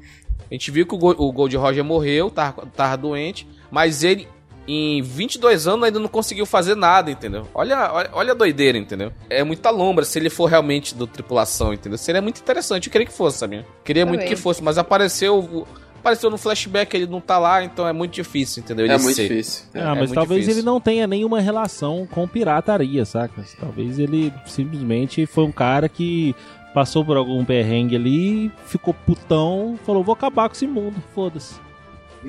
[0.51, 4.27] A gente viu que o, o Gold Roger morreu, tava, tava doente, mas ele
[4.67, 7.47] em 22 anos ainda não conseguiu fazer nada, entendeu?
[7.55, 9.13] Olha, olha, olha a doideira, entendeu?
[9.29, 11.99] É muita lombra se ele for realmente do tripulação, entendeu?
[11.99, 13.67] Seria muito interessante, eu queria que fosse, sabia?
[13.85, 14.21] Queria Também.
[14.21, 15.67] muito que fosse, mas apareceu
[16.01, 18.87] apareceu no flashback, ele não tá lá, então é muito difícil, entendeu?
[18.87, 19.29] Ele é muito ser.
[19.29, 19.67] difícil.
[19.73, 20.61] É, ah, mas é talvez difícil.
[20.61, 23.45] ele não tenha nenhuma relação com pirataria, saca?
[23.59, 26.35] Talvez ele simplesmente foi um cara que
[26.75, 31.55] passou por algum perrengue ali, ficou putão, falou: vou acabar com esse mundo, foda-se.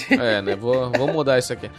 [0.09, 0.55] É, né?
[0.55, 1.69] Vou, vou mudar isso aqui.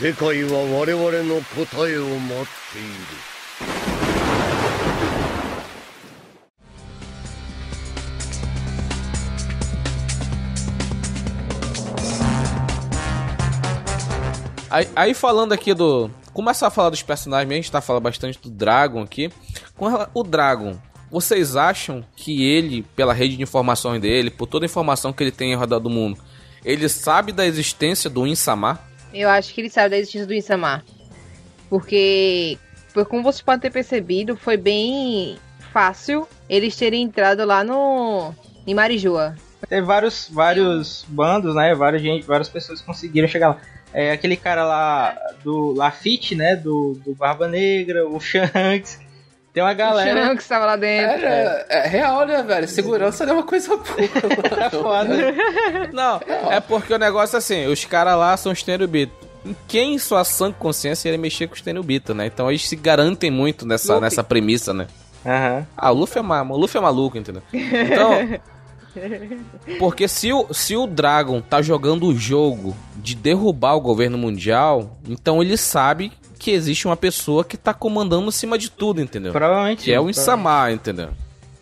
[0.00, 3.29] No kotae o matte
[14.70, 16.10] Aí, aí falando aqui do.
[16.32, 19.30] Começar a falar dos personagens, a gente tá falando bastante do Dragon aqui.
[19.76, 20.78] Com o Dragon,
[21.10, 25.32] vocês acham que ele, pela rede de informações dele, por toda a informação que ele
[25.32, 26.22] tem em redor do mundo,
[26.64, 28.78] ele sabe da existência do Insama?
[29.12, 30.84] Eu acho que ele sabe da existência do Insamar.
[31.68, 32.56] Porque,
[32.94, 35.36] por como vocês podem ter percebido, foi bem
[35.72, 38.32] fácil eles terem entrado lá no.
[38.66, 39.34] em Marijoa.
[39.68, 41.74] Teve vários, vários bandos, né?
[41.74, 43.60] Várias, gente, várias pessoas conseguiram chegar lá.
[43.92, 46.54] É, aquele cara lá do Lafitte, né?
[46.56, 49.00] Do, do Barba Negra, o Shanks.
[49.52, 50.26] Tem uma O galera.
[50.26, 51.26] Shanks estava lá dentro.
[51.26, 52.68] É, é real, né, velho?
[52.68, 53.86] Segurança não é uma coisa boa.
[54.64, 55.88] É foda.
[55.92, 56.20] Não,
[56.50, 59.12] é porque o negócio é assim, os caras lá são os Tenryubito.
[59.66, 62.26] Quem em sua sã consciência ia mexer com os Tenryubito, né?
[62.26, 64.04] Então eles se garantem muito nessa, Luffy.
[64.04, 64.86] nessa premissa, né?
[65.26, 65.66] Aham.
[65.76, 67.42] Ah, o Luffy é, ma o Luffy é maluco, entendeu?
[67.52, 68.12] Então.
[69.78, 74.98] Porque se o, se o Dragon tá jogando o jogo de derrubar o governo mundial,
[75.08, 79.32] então ele sabe que existe uma pessoa que tá comandando em cima de tudo, entendeu?
[79.32, 79.84] Provavelmente.
[79.84, 81.10] Que é o isso, Insama, entendeu?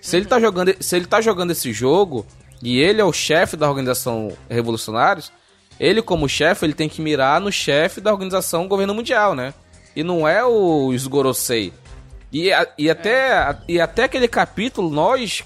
[0.00, 2.24] Se ele tá jogando, se ele tá jogando esse jogo
[2.62, 5.32] e ele é o chefe da organização Revolucionários,
[5.78, 9.52] ele como chefe, ele tem que mirar no chefe da organização Governo Mundial, né?
[9.94, 11.72] E não é o Sgorosei.
[12.32, 15.42] E, e até e até aquele capítulo nós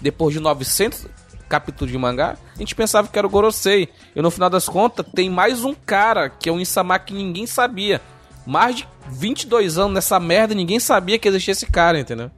[0.00, 1.06] depois de 900
[1.48, 3.88] capítulos de mangá, a gente pensava que era o Gorosei.
[4.14, 7.46] E no final das contas, tem mais um cara que é um Insama que ninguém
[7.46, 8.00] sabia.
[8.46, 12.30] Mais de 22 anos nessa merda, ninguém sabia que existia esse cara, entendeu?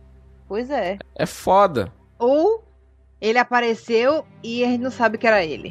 [0.46, 0.98] Pois é.
[1.14, 1.92] É foda.
[2.18, 2.64] Ou
[3.20, 5.68] ele apareceu e a gente não sabe que era ele.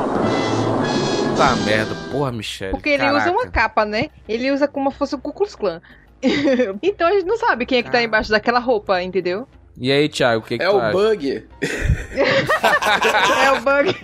[1.38, 2.72] Tá merda, porra, Michelle.
[2.72, 3.20] Porque ele caraca.
[3.20, 4.10] usa uma capa, né?
[4.28, 5.82] Ele usa como se fosse o Ku Klux Klan.
[6.82, 9.48] então a gente não sabe quem é que tá embaixo daquela roupa, entendeu?
[9.80, 10.92] E aí, Thiago, o que, que É tu o acha?
[10.92, 11.48] bug.
[13.46, 13.96] é o bug.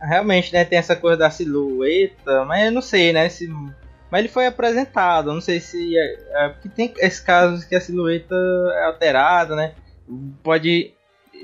[0.00, 0.64] Realmente, né?
[0.64, 3.28] Tem essa coisa da silhueta, mas eu não sei, né?
[3.28, 3.48] Se...
[4.10, 5.96] Mas ele foi apresentado, eu não sei se.
[5.96, 8.34] É, é, porque tem esses casos que a silhueta
[8.74, 9.72] é alterada, né?
[10.42, 10.92] Pode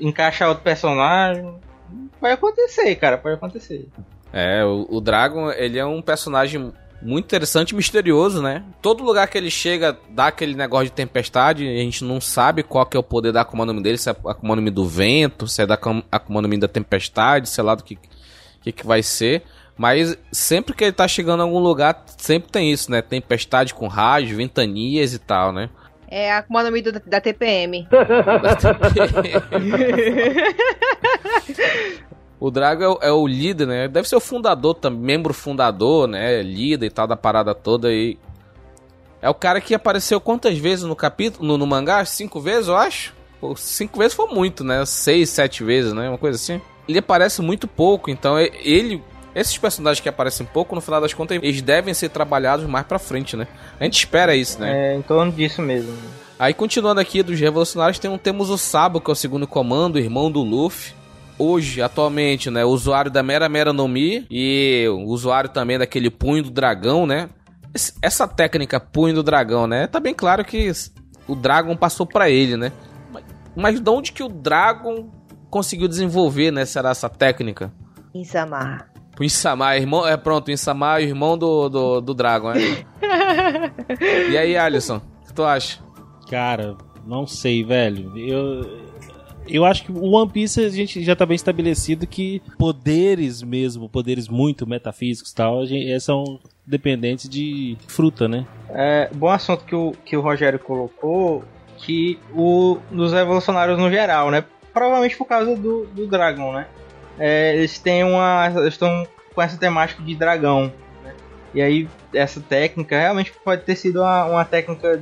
[0.01, 1.59] encaixar outro personagem.
[2.19, 3.87] Pode acontecer, cara, pode acontecer.
[4.33, 6.73] É, o, o Dragon, ele é um personagem
[7.05, 8.63] muito interessante e misterioso, né?
[8.81, 12.63] Todo lugar que ele chega dá aquele negócio de tempestade, e a gente não sabe
[12.63, 14.61] qual que é o poder da Akuma no Mi dele, se é a Akuma no
[14.61, 17.83] Mi do vento, se é da Akuma- Akuma no Mi da tempestade, sei lá do
[17.83, 17.97] que,
[18.61, 19.43] que, que vai ser.
[19.77, 23.01] Mas sempre que ele tá chegando em algum lugar, sempre tem isso, né?
[23.01, 25.69] Tempestade com rádio, ventanias e tal, né?
[26.07, 27.85] É a Akuma no Mi do- da TPM.
[32.39, 33.87] O Drago é o, é o líder, né?
[33.87, 36.41] Deve ser o fundador também, membro fundador, né?
[36.41, 38.17] Líder e tal da parada toda aí.
[39.21, 42.03] É o cara que apareceu quantas vezes no capítulo, no, no mangá?
[42.05, 43.13] Cinco vezes, eu acho?
[43.39, 44.85] Pô, cinco vezes foi muito, né?
[44.85, 46.09] Seis, sete vezes, né?
[46.09, 46.61] Uma coisa assim.
[46.87, 49.01] Ele aparece muito pouco, então e- ele...
[49.33, 52.97] Esses personagens que aparecem pouco, no final das contas, eles devem ser trabalhados mais pra
[52.97, 53.47] frente, né?
[53.77, 54.93] A gente espera isso, né?
[54.93, 55.93] É em torno disso mesmo.
[56.39, 59.99] Aí continuando aqui dos revolucionários, tem um, temos o Sabo, que é o segundo comando,
[59.99, 60.93] irmão do Luffy.
[61.37, 66.09] Hoje, atualmente, né, o usuário da Mera Mera no Mi e o usuário também daquele
[66.09, 67.29] punho do dragão, né?
[68.01, 69.85] Essa técnica punho do dragão, né?
[69.87, 70.71] Tá bem claro que
[71.27, 72.71] o Dragon passou pra ele, né?
[73.11, 73.23] Mas,
[73.55, 75.09] mas de onde que o Dragon
[75.49, 76.65] conseguiu desenvolver, né?
[76.65, 77.73] Será essa técnica?
[78.13, 78.85] Insama.
[79.19, 82.85] O Insama, irmão, é pronto, o Insama é o irmão do, do, do Dragon, né?
[84.29, 85.79] e aí, Alisson, o que tu acha?
[86.29, 86.75] Cara,
[87.05, 88.17] não sei, velho.
[88.17, 88.94] Eu.
[89.47, 93.87] Eu acho que o One Piece a gente já tá bem estabelecido que poderes mesmo,
[93.87, 98.45] poderes muito metafísicos e tal, eh, são dependentes de fruta, né?
[98.69, 101.43] É, bom assunto que o, que o Rogério colocou,
[101.77, 104.43] que o, nos revolucionários no geral, né?
[104.73, 106.67] Provavelmente por causa do, do dragão, né?
[107.17, 108.51] É, eles têm uma.
[108.67, 110.73] Estão com essa temática de dragão.
[111.03, 111.13] né?
[111.53, 115.01] E aí, essa técnica realmente pode ter sido uma, uma técnica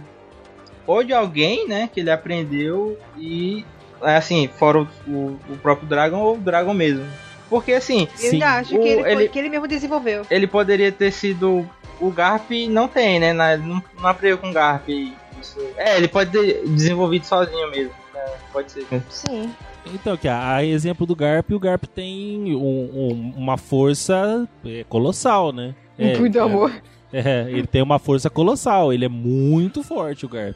[0.86, 1.89] ou de alguém, né?
[1.91, 3.66] Que ele aprendeu e.
[4.04, 7.06] é, Assim, fora o, o, o próprio dragão ou o dragão mesmo.
[7.49, 8.30] Porque assim, Eu Sim.
[8.34, 10.26] ainda acho O- que ele, ele- que ele mesmo desenvolveu.
[10.30, 11.68] ele poderia ter sido
[11.99, 13.32] o Garp não tem, né?
[13.34, 14.89] Na- Não, não aprendeu com o Garp.
[14.89, 15.60] Isso.
[15.78, 17.91] É, ele pode ter desenvolvido sozinho mesmo.
[18.14, 18.22] né?
[18.51, 18.86] Pode ser.
[19.10, 19.51] Sim.
[19.93, 24.84] Então, que a, a exemplo do Garp, o Garp tem um- um- uma força é,
[24.88, 25.76] colossal, né?
[25.99, 26.74] É, Muito é, amor.
[27.12, 30.56] É, ele tem uma força colossal, ele é muito forte, o Garp.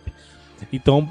[0.74, 1.08] Então,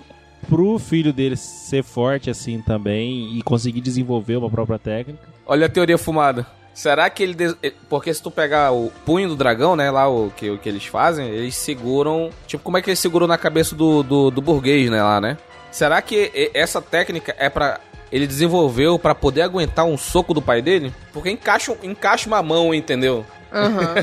[0.48, 5.20] pro filho dele ser forte assim também e conseguir desenvolver uma própria técnica.
[5.46, 6.46] Olha a teoria fumada.
[6.74, 7.34] Será que ele.
[7.34, 9.90] des- eh, Porque se tu pegar o punho do dragão, né?
[9.90, 12.30] Lá o que, o que eles fazem, eles seguram.
[12.46, 15.02] Tipo, como é que eles seguram na cabeça do, do, do burguês, né?
[15.02, 15.38] Lá, né?
[15.72, 17.80] Será que e- essa técnica é pra.
[18.12, 20.92] Ele desenvolveu pra poder aguentar um soco do pai dele?
[21.12, 23.24] Porque encaixa, encaixa uma mão, entendeu?
[23.52, 23.94] Aham.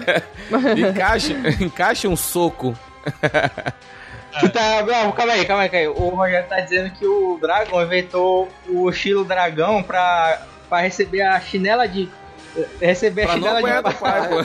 [0.90, 2.76] encaixe, encaixe um soco.
[4.40, 5.88] Tu tá, não, calma aí, calma aí, calma aí.
[5.88, 11.40] O Rogério tá dizendo que o Dragon inventou o estilo dragão pra, pra receber a
[11.40, 12.10] chinela de.
[12.80, 14.36] Receber Pra a chinela apanhar de do pai, pô.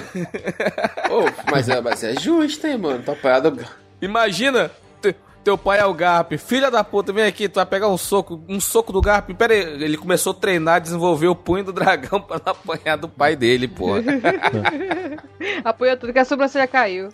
[1.14, 3.03] Ô, mas, é, mas é justo, hein, mano?
[3.03, 3.59] Tá apanhado.
[4.01, 4.70] Imagina,
[5.03, 5.14] te-
[5.45, 8.43] teu pai é o Garp, filha da puta, vem aqui, tu vai pegar um soco,
[8.49, 9.30] um soco do Garp.
[9.36, 13.09] Pera aí, ele começou a treinar, desenvolver o punho do dragão pra não apanhar do
[13.09, 13.89] pai dele, pô.
[15.64, 17.09] Apoiou tudo que a sobrancelha caiu.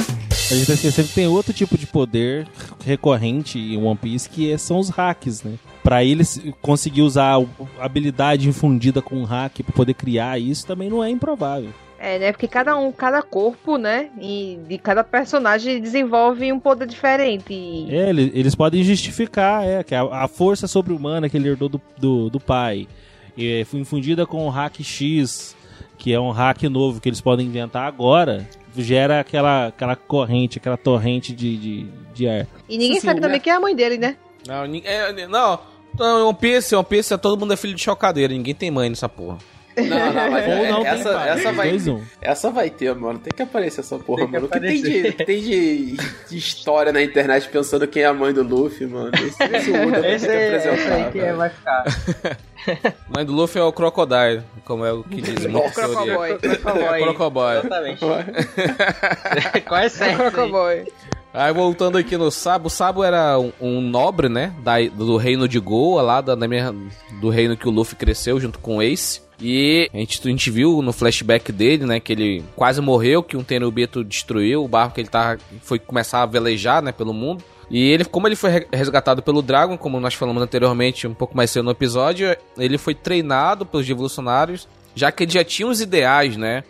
[0.50, 2.46] A gente tá esquecendo que tem outro tipo de poder
[2.84, 5.54] recorrente em One Piece que é- são os hacks, né?
[5.82, 10.88] Pra eles conseguir usar a habilidade infundida com o hack pra poder criar isso também
[10.90, 11.70] não é improvável.
[11.98, 12.32] É, né?
[12.32, 14.10] Porque cada um, cada corpo, né?
[14.20, 17.86] E de cada personagem desenvolve um poder diferente.
[17.88, 21.80] É, ele- eles podem justificar, é, que a, a força sobre-humana que ele herdou do,
[21.96, 22.86] do, do pai
[23.38, 25.56] é, foi infundida com o hack X,
[26.04, 28.46] que é um hack novo que eles podem inventar agora,
[28.76, 32.46] gera aquela, aquela corrente, aquela torrente de, de, de ar.
[32.68, 34.14] E ninguém Assim, sabe também Gar- quem é a mãe dele, né?
[34.46, 35.58] Não, é, não,
[35.98, 39.08] não, One Piece, One Piece, todo mundo é filho de chocadeira, ninguém tem mãe nessa
[39.08, 39.38] porra.
[39.76, 42.00] Não, não, mas Ou é- não essa, tem essa, vai, dois um.
[42.20, 43.18] essa vai ter, mano.
[43.18, 44.46] Tem que aparecer essa porra, Tem que mano.
[44.46, 45.96] O que tem, de, o que tem de,
[46.30, 49.10] de história na internet pensando quem é a mãe do Luffy, mano?
[49.18, 51.84] Esse, esse mundo vai Esse, é- esse aí que é, vai ficar.
[53.14, 55.70] Mãe do Luffy é o Crocodile, como é o que diz teoria.
[55.70, 56.30] Crocoboy.
[56.30, 56.38] É,
[57.02, 57.56] Crocoboy.
[57.58, 58.00] Exatamente.
[59.66, 60.16] Qual é aí?
[60.16, 60.84] Crocoboy.
[61.32, 64.52] Aí voltando aqui no Sabo, o Sabo era um, um nobre, né?
[64.62, 66.72] Da, do reino de Goa, lá da, da minha-
[67.20, 69.20] do reino que o Luffy cresceu junto com o Ace.
[69.40, 72.00] E a gente, a gente viu no flashback dele, né?
[72.00, 76.22] Que ele quase morreu, que um Tenryubito destruiu o barco que ele tava, foi começar
[76.22, 76.92] a velejar, né?
[76.92, 77.42] Pelo mundo.
[77.70, 81.36] E ele, como ele foi re- resgatado pelo Dragon, como nós falamos anteriormente, um pouco
[81.36, 85.80] mais cedo no episódio, ele foi treinado pelos revolucionários, já que ele já tinha os
[85.80, 86.62] ideais, né?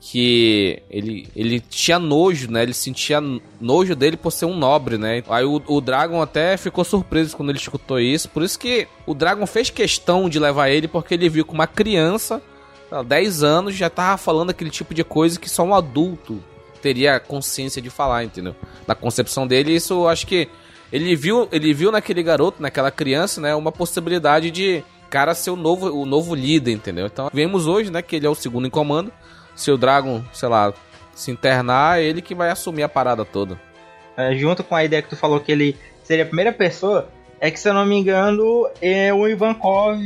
[0.00, 2.62] Que ele, ele tinha nojo, né?
[2.62, 3.20] Ele sentia
[3.60, 5.22] nojo dele por ser um nobre, né?
[5.28, 8.28] Aí o, o Dragon até ficou surpreso quando ele escutou isso.
[8.30, 11.66] Por isso que o Dragon fez questão de levar ele, porque ele viu que uma
[11.66, 12.42] criança,
[12.90, 16.42] lá, 10 anos, já tava falando aquele tipo de coisa que só um adulto
[16.80, 18.56] teria consciência de falar, entendeu?
[18.86, 20.48] Na concepção dele, isso acho que
[20.90, 25.56] ele viu, ele viu naquele garoto, naquela criança, né, uma possibilidade de cara ser o
[25.56, 27.06] novo, o novo líder, entendeu?
[27.06, 29.12] Então, vemos hoje, né, que ele é o segundo em comando.
[29.60, 30.72] Se o Dragon, sei lá,
[31.14, 33.60] se internar, é ele que vai assumir a parada toda.
[34.16, 37.08] É, junto com a ideia que tu falou que ele seria a primeira pessoa,
[37.38, 40.00] é que se eu não me engano, é, o Ivankov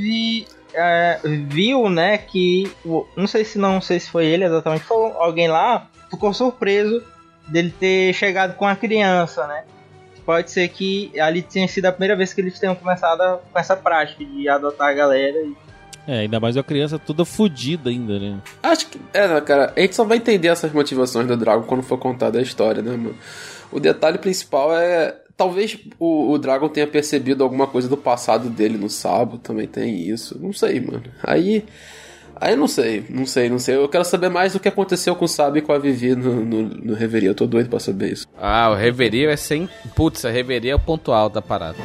[0.74, 2.68] é, viu, né, que
[3.16, 7.00] não sei se não sei se foi ele exatamente, foi alguém lá, ficou surpreso
[7.46, 9.62] dele ter chegado com a criança, né?
[10.26, 13.58] Pode ser que ali tenha sido a primeira vez que eles tenham começado a- com
[13.58, 15.36] essa prática de adotar a galera.
[15.38, 15.54] E...
[16.06, 18.38] É, ainda mais uma criança toda fodida ainda, né?
[18.62, 18.98] Acho que.
[19.12, 22.38] É, né, cara, a gente só vai entender essas motivações do Dragon quando for contada
[22.38, 23.14] a história, né, mano?
[23.72, 25.16] O detalhe principal é.
[25.36, 30.08] Talvez o, o Dragon tenha percebido alguma coisa do passado dele no Sabo, também tem
[30.08, 30.38] isso.
[30.40, 31.02] Não sei, mano.
[31.22, 31.64] Aí.
[32.40, 33.76] Aí eu não sei, não sei, não sei.
[33.76, 36.44] Eu quero saber mais do que aconteceu com o Sabo e com a Vivi no,
[36.44, 37.28] no, no Reverie.
[37.28, 38.26] Eu tô doido pra saber isso.
[38.40, 39.56] Ah, o Reverie vai ser.
[39.56, 41.78] em- Putz, a Reverie é o ponto alto da parada.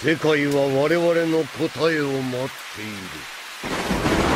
[0.00, 4.26] 世界は我々の答えを待っている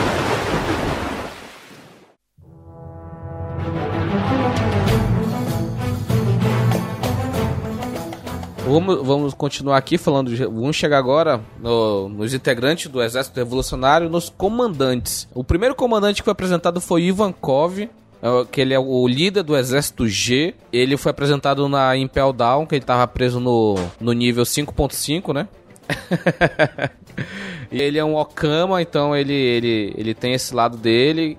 [8.66, 10.34] Vamos, vamos continuar aqui falando.
[10.34, 15.26] de- Vamos chegar agora no- nos integrantes do Exército Revolucionário, nos comandantes.
[15.34, 17.88] O primeiro comandante que foi apresentado foi Ivankov, é,
[18.51, 20.53] que ele é o líder do Exército G.
[20.71, 25.47] Ele foi apresentado na Impel Down, que ele estava preso no, no nível 5.5, né?
[27.71, 31.37] E ele é um Okama, então ele, ele, ele tem esse lado dele.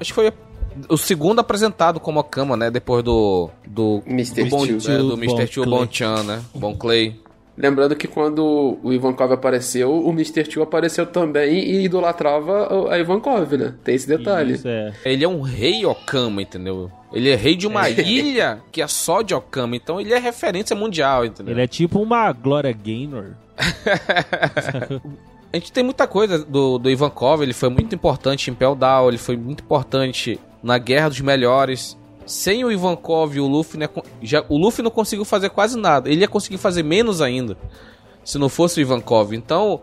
[0.00, 0.32] Acho que foi
[0.88, 2.70] o segundo apresentado como Okama, né?
[2.70, 3.50] Depois do.
[3.66, 4.44] Do, Mr.
[4.44, 4.78] do, Bon, Tio.
[4.90, 5.26] é, do Mr.
[5.26, 5.64] Bon Tio.
[5.64, 6.42] Bonchan, né?
[6.54, 7.20] Bon Clay.
[7.62, 10.42] Lembrando que quando o Ivankov apareceu, o Mr.
[10.42, 13.74] Tio apareceu também e idolatrava a Ivankov, né?
[13.84, 14.54] Tem esse detalhe.
[14.54, 14.92] Isso, é.
[15.04, 16.90] Ele é um rei Okama, entendeu?
[17.12, 20.74] Ele é rei de uma ilha que é só de Okama, então ele é referência
[20.74, 21.54] mundial, entendeu?
[21.54, 23.26] Ele é tipo uma Glória Gaynor.
[25.52, 29.06] A gente tem muita coisa do, do Ivankov, ele foi muito importante em Impel Down,
[29.06, 31.96] ele foi muito importante na Guerra dos Melhores.
[32.32, 33.90] Sem o Ivankov e o Luffy, né,
[34.22, 36.08] já, o Luffy não conseguiu fazer quase nada.
[36.08, 37.58] Ele ia conseguir fazer menos ainda
[38.24, 39.34] se não fosse o Ivankov.
[39.34, 39.82] Então,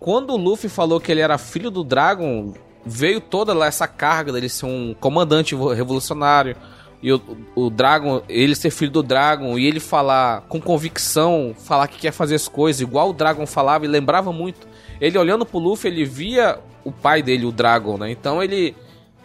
[0.00, 2.52] quando o Luffy falou que ele era filho do Dragon,
[2.84, 6.56] veio toda lá essa carga dele ser um comandante vo- revolucionário.
[7.00, 7.22] E o,
[7.54, 12.10] o Dragon, ele ser filho do Dragon e ele falar com convicção, falar que quer
[12.10, 14.66] fazer as coisas, igual o Dragon falava e lembrava muito.
[15.00, 18.10] ele olhando pro Luffy, ele via o pai dele, o Dragon, né?
[18.10, 18.74] Então ele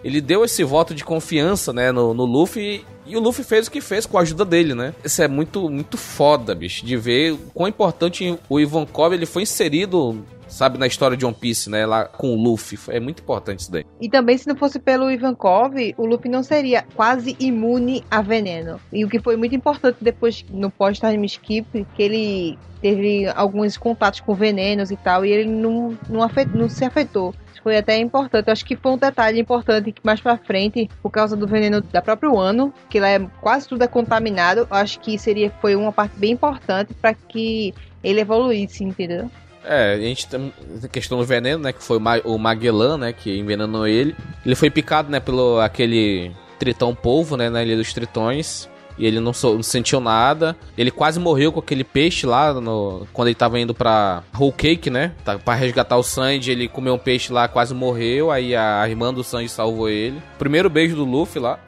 [0.03, 3.71] ele deu esse voto de confiança, né, no, no Luffy e o Luffy fez o
[3.71, 4.93] que fez com a ajuda dele, né?
[5.03, 9.41] Isso é muito, muito foda, bicho, de ver o quão importante o Ivankov ele foi
[9.41, 11.85] inserido sabe, na história de One Piece, né?
[11.85, 12.77] Lá com o Luffy.
[12.89, 13.85] É muito importante isso daí.
[13.99, 18.79] E também, se não fosse pelo Ivankov, o Luffy não seria quase imune a veneno.
[18.91, 24.19] E o que foi muito importante depois, no pós-time skip, que ele teve alguns contatos
[24.19, 27.33] com venenos e tal, e ele não, não, afet, não se afetou
[27.63, 28.47] foi até importante.
[28.47, 31.81] Eu acho que foi um detalhe importante que mais pra frente, por causa do veneno
[31.81, 35.75] da própria Wano, que lá é quase tudo é contaminado, eu acho que seria foi
[35.75, 39.29] uma parte bem importante para que ele evoluísse, entendeu?
[39.63, 40.51] É, a gente tem
[40.83, 41.71] a questão do veneno, né?
[41.71, 43.13] Que foi o Magellan, né?
[43.13, 44.15] Que envenenou ele.
[44.43, 45.19] Ele foi picado, né?
[45.19, 47.49] Pelo aquele tritão polvo, né?
[47.49, 48.67] Na Ilha dos Tritões.
[48.97, 50.55] E ele não, so, não, sentiu nada.
[50.77, 54.89] Ele quase morreu com aquele peixe lá no, quando ele tava indo pra Whole Cake,
[54.89, 55.13] né?
[55.23, 58.31] Tá, pra resgatar o Sanji, ele comeu um peixe lá, quase morreu.
[58.31, 60.21] Aí a, a irmã do Sanji salvou ele.
[60.37, 61.59] Primeiro beijo do Luffy lá.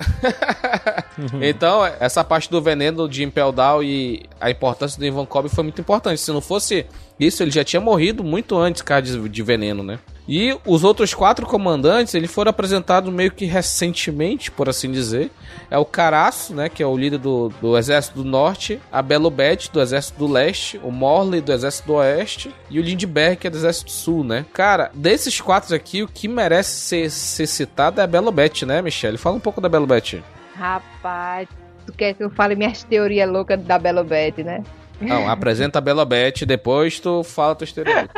[1.41, 5.63] então, essa parte do veneno de Impel Down e a importância do Ivan Kobe foi
[5.63, 6.19] muito importante.
[6.19, 6.85] Se não fosse
[7.19, 9.99] isso, ele já tinha morrido muito antes, cara, de, de veneno, né?
[10.27, 15.29] E os outros quatro comandantes, eles foram apresentados meio que recentemente, por assim dizer.
[15.69, 19.69] É o Caraço, né, que é o líder do, do Exército do Norte, a Belobet,
[19.71, 23.49] do Exército do Leste, o Morley, do Exército do Oeste, e o Lindbergh, que é
[23.49, 24.45] do Exército do Sul, né?
[24.53, 29.17] Cara, desses quatro aqui, o que merece ser, ser citado é a Belobet, né, Michelle?
[29.17, 30.23] Fala um pouco da Belobet.
[30.55, 31.49] Rapaz,
[31.85, 34.63] tu quer que eu fale minhas teorias loucas da Belobet, né?
[35.07, 38.09] Não, apresenta a Belobete, depois tu fala tua história.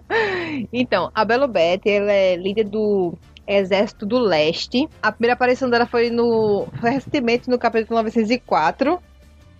[0.72, 3.16] então, a Belobete, ela é líder do
[3.46, 4.88] Exército do Leste.
[5.02, 8.98] A primeira aparição dela foi no foi recentemente no capítulo 904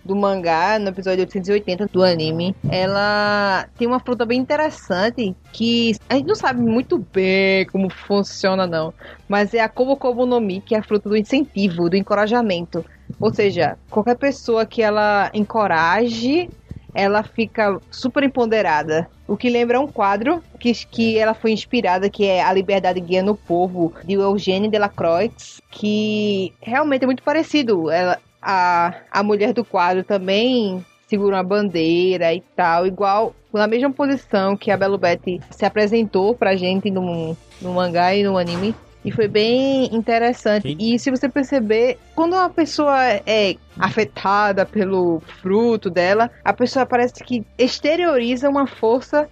[0.05, 2.55] do mangá, no episódio 880 do anime.
[2.69, 8.67] Ela tem uma fruta bem interessante que a gente não sabe muito bem como funciona
[8.67, 8.93] não,
[9.27, 12.85] mas é a Kobo Kobo no Mi, que é a fruta do incentivo, do encorajamento.
[13.19, 16.49] Ou seja, qualquer pessoa que ela encoraje,
[16.95, 19.07] ela fica super empoderada.
[19.27, 23.21] O que lembra um quadro que, que ela foi inspirada, que é A Liberdade Guia
[23.21, 27.91] no Povo, de Eugênie Delacroix, que realmente é muito parecido.
[27.91, 33.91] Ela, a, a mulher do quadro também segura uma bandeira e tal, igual na mesma
[33.91, 38.75] posição que a Belo Betty se apresentou pra gente no, no mangá e no anime.
[39.05, 40.69] E foi bem interessante.
[40.69, 40.77] Sim.
[40.79, 47.23] E se você perceber, quando uma pessoa é afetada pelo fruto dela, a pessoa parece
[47.23, 49.29] que exterioriza uma força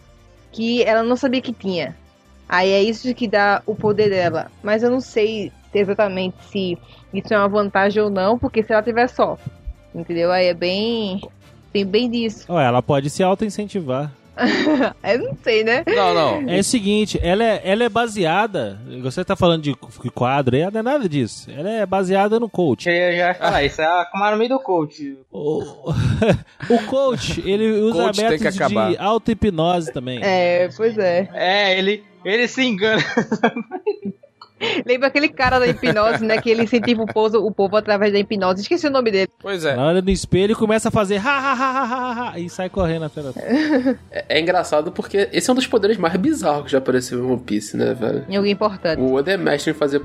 [0.52, 1.96] que ela não sabia que tinha.
[2.48, 4.52] Aí é isso que dá o poder dela.
[4.62, 6.78] Mas eu não sei exatamente se
[7.12, 9.40] isso é uma vantagem ou não, porque se ela tiver só,
[9.96, 10.32] entendeu?
[10.32, 11.20] Aí é bem.
[11.72, 12.46] Tem bem disso.
[12.56, 14.12] Ela pode se auto-incentivar.
[15.04, 15.84] eu não sei, né?
[15.88, 16.50] Não, não.
[16.50, 18.80] É o seguinte, ela é, ela é baseada.
[19.02, 19.76] Você tá falando de
[20.14, 21.50] quadro aí, não é nada disso.
[21.52, 22.90] Ela é baseada no coach.
[22.90, 25.18] Eu já ia falar, isso é como no meio do coach.
[25.32, 25.62] O,
[26.70, 30.20] o coach, ele usa coach métodos de auto-hipnose também.
[30.24, 31.30] É, pois é.
[31.34, 33.04] É, ele, ele se engana.
[34.86, 36.40] Lembra aquele cara da hipnose, né?
[36.42, 38.62] Que ele incentiva o povo, o povo através da hipnose.
[38.62, 39.30] Esqueci o nome dele.
[39.40, 39.76] Pois é.
[39.76, 42.70] Na hora do espelho começa a fazer ha ha ha ha ha, ha e sai
[42.70, 43.22] correndo até
[44.12, 47.32] é, é engraçado porque esse é um dos poderes mais bizarros que já apareceu em
[47.32, 48.26] One Piece, né, velho?
[48.30, 49.00] Em alguém importante.
[49.00, 50.02] O Oda é mestre em fazer.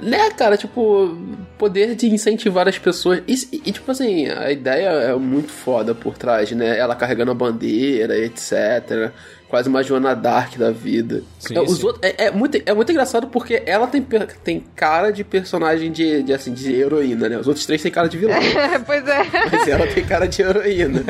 [0.00, 0.56] Né, cara?
[0.56, 1.16] Tipo,
[1.56, 3.22] poder de incentivar as pessoas.
[3.26, 6.78] E, e, tipo assim, a ideia é muito foda por trás, né?
[6.78, 9.12] Ela carregando a bandeira, etc
[9.48, 11.22] quase uma Joana Dark da vida.
[11.38, 11.84] Sim, então, sim.
[11.84, 14.06] Outros, é, é, muito, é muito engraçado porque ela tem,
[14.44, 17.38] tem cara de personagem de, de, assim, de heroína, né?
[17.38, 18.36] Os outros três têm cara de vilão.
[18.84, 19.18] pois é.
[19.50, 21.02] Mas ela tem cara de heroína.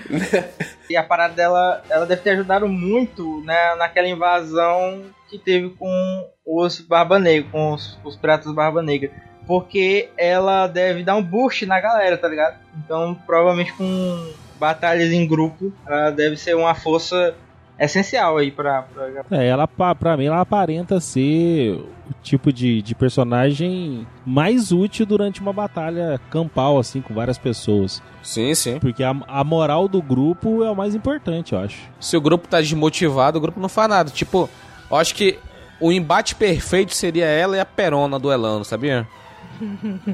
[0.88, 6.28] e a parada dela, ela deve ter ajudado muito né, naquela invasão que teve com
[6.46, 9.10] os Barba Negra, com os, os Piratas Barba Negra.
[9.46, 12.56] Porque ela deve dar um boost na galera, tá ligado?
[12.76, 17.34] Então, provavelmente com batalhas em grupo, ela deve ser uma força
[17.78, 19.08] essencial aí pra, pra...
[19.30, 25.40] É, ela pra mim ela aparenta ser o tipo de, de personagem mais útil durante
[25.40, 28.00] uma batalha campal, assim, com várias pessoas.
[28.22, 28.78] Sim, sim.
[28.78, 31.78] Porque a, a moral do grupo é o mais importante, eu acho.
[31.98, 34.10] Se o grupo tá desmotivado, o grupo não faz nada.
[34.10, 34.48] Tipo,
[34.88, 35.38] eu acho que
[35.80, 39.08] o embate perfeito seria ela e a Perona duelando, sabia?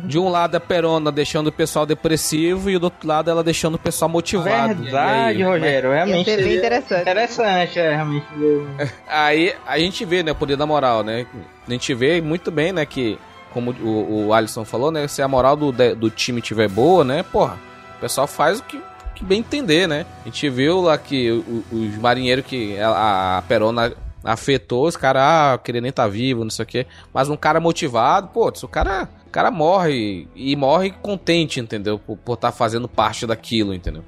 [0.05, 3.77] De um lado a Perona deixando o pessoal depressivo e do outro lado ela deixando
[3.77, 4.83] o pessoal motivado.
[4.83, 5.93] Verdade, aí, Rogério.
[5.93, 6.37] Realmente.
[6.37, 7.03] bem interessante.
[7.03, 8.27] Interessante, é, realmente.
[9.09, 11.27] Aí a gente vê, né, o poder da moral, né?
[11.67, 13.19] A gente vê muito bem, né, que,
[13.53, 17.23] como o, o Alisson falou, né, se a moral do, do time tiver boa, né,
[17.23, 17.59] porra,
[17.97, 18.81] o pessoal faz o que
[19.19, 20.07] que bem entender, né?
[20.23, 21.29] A gente viu lá que
[21.73, 26.51] os marinheiros que a, a Perona afetou, os caras, ah, queria nem estar vivo, não
[26.51, 26.87] sei o quê.
[27.13, 31.99] Mas um cara motivado, pô, se o cara, o cara morre e morre contente, entendeu?
[31.99, 34.03] Por estar fazendo parte daquilo, entendeu?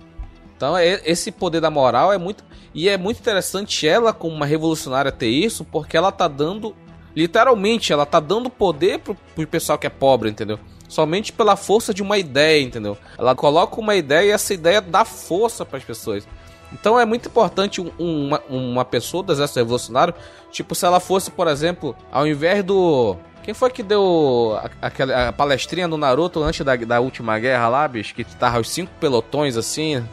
[0.56, 2.44] Então, é- esse poder da moral é muito.
[2.74, 6.74] E é muito interessante ela, como uma revolucionária, ter isso, porque ela tá dando.
[7.14, 10.58] Literalmente, ela tá dando poder pro, pro pessoal que é pobre, entendeu?
[10.88, 12.96] Somente pela força de uma ideia, entendeu?
[13.18, 16.26] Ela coloca uma ideia e essa ideia dá força pras pessoas.
[16.72, 20.14] Então é muito importante um- uma, uma pessoa do exército revolucionário,
[20.52, 23.16] tipo, se ela fosse, por exemplo, ao invés do.
[23.50, 27.66] Quem foi que deu a- aquela a palestrinha do Naruto antes da, da última guerra
[27.66, 28.14] lá, bicho?
[28.14, 30.06] Que tava os cinco pelotões assim.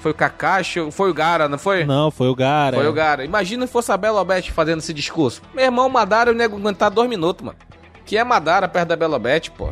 [0.00, 1.84] Foi o Kakashi, foi o Gara, não foi?
[1.84, 2.76] Não, foi o Gara.
[2.76, 3.24] Foi o Gara.
[3.24, 5.40] Imagina se fosse a Belobete fazendo esse discurso.
[5.54, 7.56] Meu irmão, Madara, eu nego aguentar dois minutos, mano.
[8.04, 9.68] Que é Madara perto da Belobete, pô.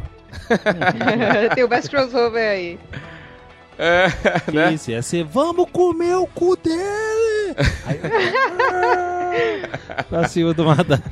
[1.57, 2.79] Tem o best crossover aí.
[3.77, 4.07] É,
[4.49, 4.73] Que né?
[4.75, 4.93] isso?
[4.93, 7.57] Ia ser, vamos comer o cu dele!
[9.35, 9.63] Aí,
[10.09, 11.03] pra cima do Madara.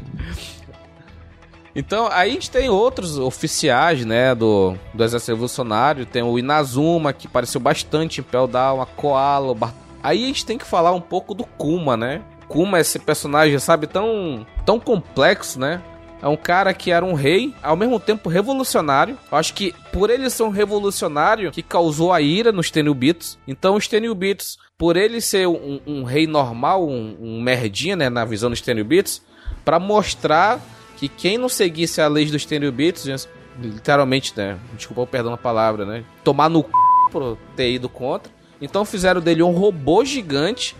[1.74, 6.06] Então, aí a gente tem outros oficiais, né, do, do Exército Revolucionário.
[6.06, 9.56] Tem o Inazuma, que apareceu bastante em Pell Down, a Koala.
[10.02, 12.22] Aí a gente tem que falar um pouco do Kuma, né?
[12.48, 15.80] Kuma é esse personagem, sabe, tão, tão complexo, né?
[16.22, 19.16] É um cara que era um rei, ao mesmo tempo revolucionário.
[19.30, 23.38] Eu acho que por ele ser um revolucionário que causou a ira nos Tenubitos.
[23.48, 28.24] Então os Tenubitos, por ele ser um, um rei normal, um, um merdinha, né, na
[28.24, 29.22] visão dos Tenubitos,
[29.64, 30.60] pra mostrar
[31.00, 33.26] que quem não seguisse a lei dos Tenubitos,
[33.58, 36.68] literalmente, né, desculpa o perdão a palavra, né, tomar no c...
[37.10, 38.30] por ter ido contra.
[38.60, 40.76] Então fizeram dele um robô gigante.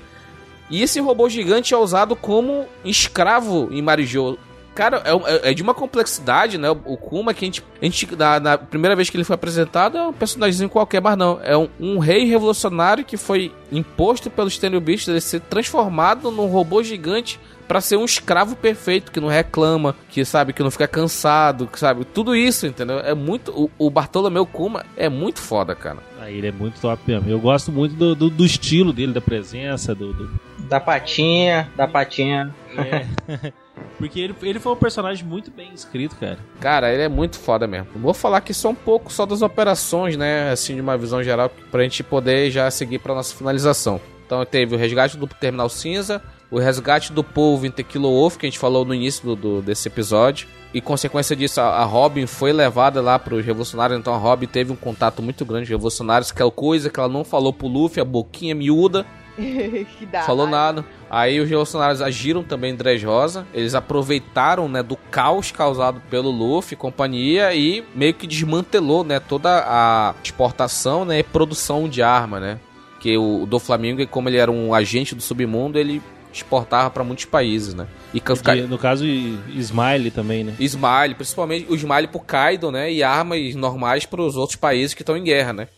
[0.69, 4.37] E esse robô gigante é usado como escravo em Marijô.
[4.75, 6.71] Cara, é, é- de uma complexidade, né?
[6.71, 7.65] O Kuma, que a gente.
[7.81, 11.17] A gente na, na primeira vez que ele foi apresentado, é um personagem qualquer, mas
[11.17, 11.41] não.
[11.43, 16.83] É um, um rei revolucionário que foi imposto pelos Tenubitos de ser transformado num robô
[16.83, 17.41] gigante
[17.71, 21.79] pra ser um escravo perfeito, que não reclama, que sabe, que não fica cansado, que
[21.79, 22.99] sabe, tudo isso, entendeu?
[22.99, 23.53] É muito.
[23.53, 25.99] O, o Bartolomeu Kuma é muito foda, cara.
[26.21, 27.31] Aí ele é muito top mesmo.
[27.31, 30.13] Eu gosto muito do, do, do estilo dele, da presença, do.
[30.13, 32.53] do- Da patinha, da patinha.
[32.77, 33.53] É.
[33.99, 36.39] Porque ele, ele foi um personagem muito bem escrito, cara.
[36.61, 37.87] Cara, ele é muito foda mesmo.
[37.95, 40.51] Vou falar aqui só um pouco só das operações, né?
[40.51, 44.01] Assim, de uma visão geral, pra gente poder já seguir pra nossa finalização.
[44.27, 46.21] Então teve o resgate do Terminal Cinza,
[46.51, 49.63] o resgate do povo em Tequila Wolf, que a gente falou no início do, do-
[49.63, 50.49] desse episódio.
[50.73, 53.99] E consequência disso, a, a Robin foi levada lá pros revolucionários.
[53.99, 56.99] Então a Robin teve um contato muito grande com os revolucionários, que é coisa que
[57.01, 59.05] ela não falou pro Luffy, a boquinha miúda.
[59.37, 60.23] que dá.
[60.23, 60.85] Falou nada.
[61.09, 63.47] Aí os revolucionários agiram também em Dressrosa.
[63.55, 69.19] Eles aproveitaram, né, do caos causado pelo Luffy e companhia e meio que desmantelou, né,
[69.19, 72.59] toda a exportação, né, e produção de arma, né?
[73.01, 77.25] Que o do Flamengo, como ele era um agente do submundo, ele exportava para muitos
[77.25, 77.87] países, né?
[78.15, 78.23] E
[78.69, 80.55] no caso, Smiley também, né?
[80.61, 82.93] Smile, principalmente o Smile pro Kaido, né?
[82.93, 85.69] E armas normais para os outros países que estão em guerra, né?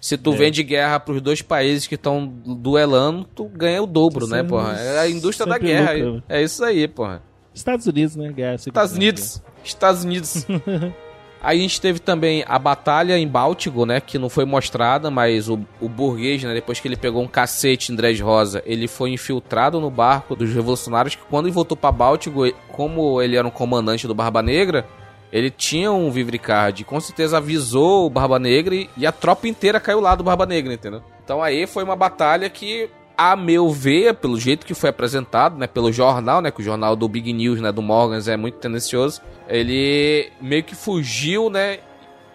[0.00, 0.36] Se tu É.
[0.36, 4.72] vende guerra pros dois países que estão duelando, tu ganha o dobro, né, porra?
[4.78, 5.92] É a indústria da guerra.
[5.92, 6.24] lucra.
[6.28, 7.22] É isso aí, porra.
[7.54, 8.32] Estados Unidos, né?
[8.32, 9.42] Guerra, Estados Unidos.
[9.62, 10.46] Estados Unidos.
[11.42, 14.00] Aí a gente teve também a batalha em Báltico, né?
[14.00, 16.52] Que não foi mostrada, mas o, o burguês, né?
[16.52, 21.14] Depois que ele pegou um cacete em Dressrosa, ele foi infiltrado no barco dos revolucionários.
[21.14, 24.86] Que quando ele voltou pra Báltico, como ele era um comandante do Barba Negra,
[25.32, 26.84] ele tinha um Vivricard.
[26.84, 30.44] Com certeza avisou o Barba Negra e, e a tropa inteira caiu lá do Barba
[30.44, 31.02] Negra, entendeu?
[31.24, 32.90] Então aí foi uma batalha que
[33.22, 36.96] a meu ver, pelo jeito que foi apresentado, né, pelo jornal, né, que o jornal
[36.96, 41.80] do Big News, né, do Morgans é muito tendencioso, ele meio que fugiu, né,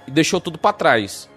[0.07, 1.27] e deixou tudo pra trás.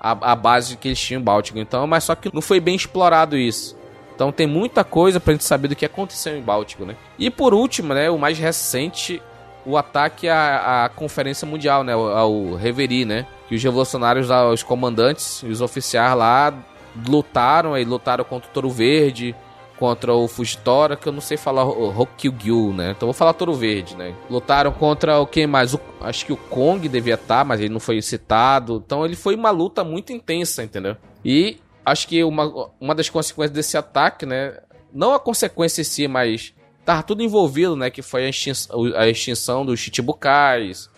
[0.00, 1.56] A, a base que eles tinham em Báltico.
[1.56, 3.76] Então, mas só que não foi bem explorado isso.
[4.12, 6.96] Então tem muita coisa pra gente saber do que aconteceu em Báltico, né?
[7.16, 9.22] E por último, né, o mais recente,
[9.64, 13.24] o ataque à, à Conferência Mundial, né, ao, ao Reverie, né?
[13.48, 16.52] Que os revolucionários, os comandantes e os oficiais lá
[17.08, 19.34] lutaram, aí lutaram contra o Toro Verde,
[19.78, 22.92] contra o Fujitora, que eu não sei falar o Hokyugyu, né?
[22.96, 24.14] Então vou falar Toro Verde, né?
[24.30, 25.74] Lutaram contra o quem mais?
[25.74, 28.82] O- acho que o Kong devia estar, mas ele não foi citado.
[28.84, 30.96] Então ele foi uma luta muito intensa, entendeu?
[31.24, 34.58] E acho que uma, uma das consequências desse ataque, né?
[34.92, 37.90] Não a consequência em si, mas tava tudo envolvido, né?
[37.90, 40.88] Que foi a extinção, a extinção dos Chichibukais.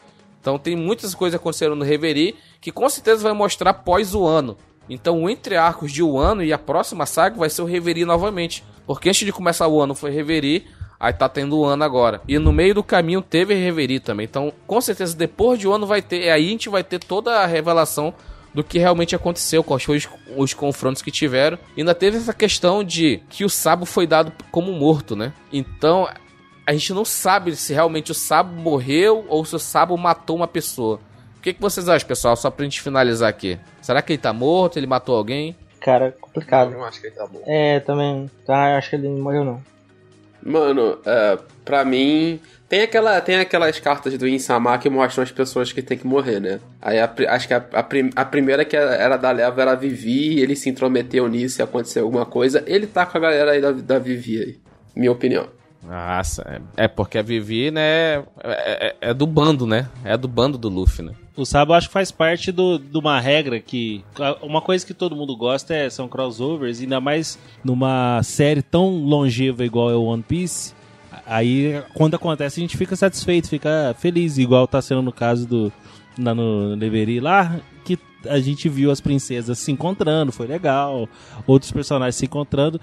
[0.40, 4.56] Então tem muitas coisas acontecendo no Reverie que com certeza vai mostrar pós o ano.
[4.88, 8.04] Então, o entre arcos de um ano e a próxima saga vai ser o Reverie
[8.04, 8.64] novamente.
[8.86, 10.66] Porque antes de começar o ano foi Reverie,
[10.98, 12.20] aí tá tendo o ano agora.
[12.26, 14.24] E no meio do caminho teve Reverie também.
[14.24, 16.30] Então, com certeza, depois de ano vai ter.
[16.30, 18.14] Aí a gente vai ter toda a revelação
[18.54, 21.58] do que realmente aconteceu, quais foram os, os confrontos que tiveram.
[21.76, 25.32] E ainda teve essa questão de que o Sabo foi dado como morto, né?
[25.52, 26.08] Então
[26.66, 30.48] a gente não sabe se realmente o Sabo morreu ou se o Sabo matou uma
[30.48, 31.00] pessoa.
[31.38, 32.36] O que, que vocês acham, pessoal?
[32.36, 33.58] Só pra gente finalizar aqui.
[33.80, 34.76] Será que ele tá morto?
[34.76, 35.56] Ele matou alguém?
[35.80, 36.72] Cara, complicado.
[36.72, 37.40] Eu não acho que ele tá bom.
[37.46, 38.28] É, também.
[38.44, 39.62] Tá, acho que ele não morreu, não.
[40.42, 42.40] Mano, é, pra mim.
[42.68, 46.38] Tem, aquela, tem aquelas cartas do Insama que mostram as pessoas que tem que morrer,
[46.38, 46.60] né?
[46.82, 49.74] Aí a acho que a, a, prim- a primeira que era da leva era a
[49.74, 52.62] Vivi, ele se intrometeu nisso e aconteceu alguma coisa.
[52.66, 54.58] Ele tá com a galera aí da, da Vivi aí.
[54.94, 55.48] Minha opinião.
[55.88, 56.42] Nossa,
[56.76, 59.88] é, é porque a Vivi, né, é, é- é do bando, né?
[60.04, 61.12] É do bando do Luffy, né?
[61.36, 64.04] O Sabo acho que faz parte do- de uma regra que.
[64.42, 69.64] Uma coisa que todo mundo gosta é, são crossovers, ainda mais numa série tão longeva
[69.64, 70.74] igual é o One Piece.
[71.24, 75.72] Aí, quando acontece, a gente fica satisfeito, fica feliz, igual tá sendo no caso do.
[76.18, 81.08] Na, no Leveri lá, que a gente viu as princesas se encontrando, foi legal.
[81.46, 82.80] Outros personagens se encontrando.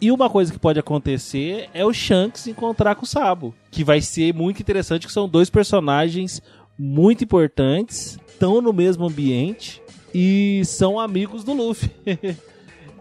[0.00, 3.54] E uma coisa que pode acontecer é o Shanks encontrar com o Sabo.
[3.70, 6.42] Que vai ser muito interessante, que são dois personagens
[6.78, 9.80] muito importantes, estão no mesmo ambiente
[10.14, 11.90] e são amigos do Luffy.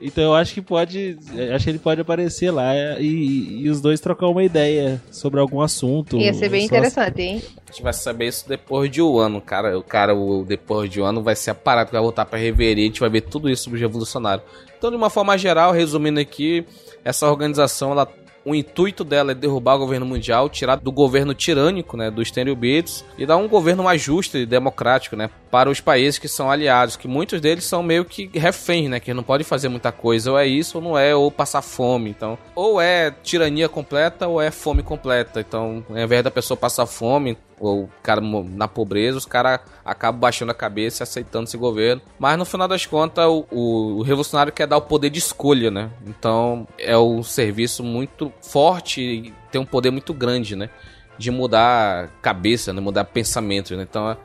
[0.01, 1.17] então eu acho que pode.
[1.53, 5.61] Acho que ele pode aparecer lá e, e os dois trocar uma ideia sobre algum
[5.61, 6.17] assunto.
[6.17, 7.41] Ia ser bem interessante, hein?
[7.67, 9.77] A gente vai saber isso depois de um ano, cara.
[9.77, 12.39] O cara, o depois de um ano, vai ser a parada que vai voltar pra
[12.39, 12.83] reverir.
[12.83, 14.43] A gente vai ver tudo isso sobre o revolucionário.
[14.83, 16.65] Então, de uma forma geral, resumindo aqui,
[17.05, 18.05] essa organização, ela,
[18.43, 23.05] o intuito dela é derrubar o governo mundial, tirar do governo tirânico, né, dos Tenryubitos,
[23.17, 26.97] e dar um governo mais justo e democrático, né, para os países que são aliados,
[26.97, 30.37] que muitos deles são meio que reféns, né, que não podem fazer muita coisa, ou
[30.37, 34.51] é isso ou não é, ou passar fome, então, ou é tirania completa ou é
[34.51, 39.59] fome completa, então, ao invés da pessoa passar fome, o cara na pobreza, os caras
[39.85, 42.01] acabam baixando a cabeça e aceitando esse governo.
[42.19, 45.69] Mas no final das contas, o, o- o revolucionário quer dar o poder de escolha,
[45.71, 45.89] né?
[46.05, 50.69] Então é um serviço muito forte e tem um poder muito grande, né?
[51.17, 52.81] De mudar cabeça, né?
[52.81, 53.83] mudar pensamentos, né?
[53.89, 54.17] Então é-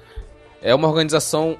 [0.62, 1.56] é uma organização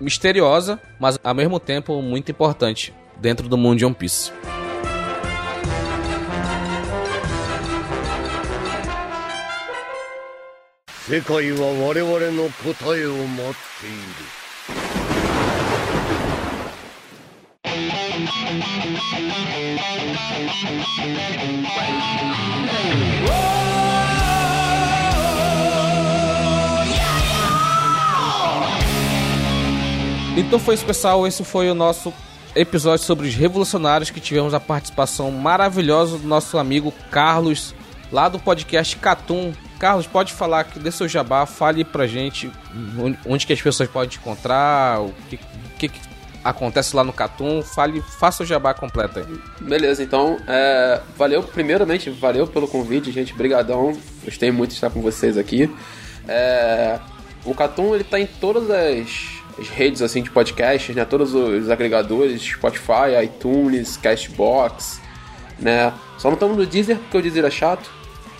[0.00, 4.32] misteriosa, mas ao mesmo tempo muito importante dentro do mundo de One Piece.
[11.09, 15.25] 世界は我々の答えを待っている
[30.37, 31.25] Então foi isso, pessoal.
[31.25, 32.13] Esse foi o nosso
[32.55, 37.73] episódio sobre os revolucionários que tivemos a participação maravilhosa do nosso amigo Carlos,
[38.11, 39.53] lá do podcast Catum.
[39.80, 42.52] Carlos, pode falar que dê seu jabá, fale pra gente
[43.24, 45.40] onde, que as pessoas podem te encontrar, o que,
[45.78, 46.00] que, que
[46.44, 47.62] acontece lá no Catum.
[47.62, 49.40] Fale, faça o jabá completo aí.
[49.58, 55.00] Beleza, então, é, valeu, primeiramente, valeu pelo convite, gente, brigadão, gostei muito de estar com
[55.00, 55.74] vocês aqui.
[56.28, 56.98] É,
[57.42, 59.08] o Catum, ele tá em todas as,
[59.58, 65.00] as redes, assim, de podcasts, né, todos os agregadores, Spotify, iTunes, Castbox,
[65.58, 67.90] né, só não estamos no Deezer, porque o Deezer é chato,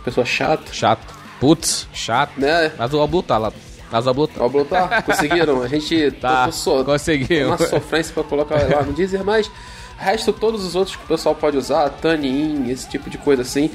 [0.05, 1.20] pessoa chata, Chato.
[1.41, 2.33] Putz, chato.
[2.39, 3.53] né, Mas o Oblu tá lá.
[3.91, 4.45] Mas o Oblu tá.
[4.45, 7.49] Ó, Bruno, tá, conseguiram, a gente Tá, tô, tô so- conseguiu.
[7.49, 9.51] uma sofrência pra colocar lá no Deezer, mas
[9.99, 13.69] resto todos os outros que o pessoal pode usar, Tanin, esse tipo de coisa assim,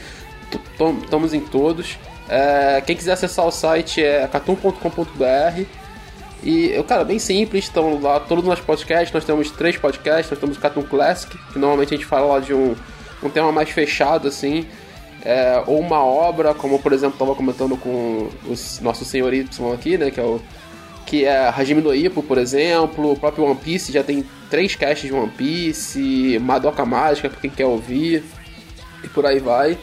[1.03, 1.97] estamos em todos.
[2.29, 5.63] É, quem quiser acessar o site é catum.com.br
[6.43, 10.39] e, cara, bem simples, estão lá todos os nossos podcasts, nós temos três podcasts, nós
[10.39, 12.75] temos o Catum Classic, que normalmente a gente fala lá de um,
[13.23, 14.65] um tema mais fechado, assim,
[15.25, 19.97] é, ou uma obra, como por exemplo, estava comentando com o nosso senhor Y aqui,
[19.97, 20.39] né, que é o
[21.05, 25.07] que é Hajime no Ippo, por exemplo, o próprio One Piece já tem três casts
[25.07, 28.23] de One Piece, Madoka Mágica pra quem quer ouvir,
[29.03, 29.77] e por aí vai.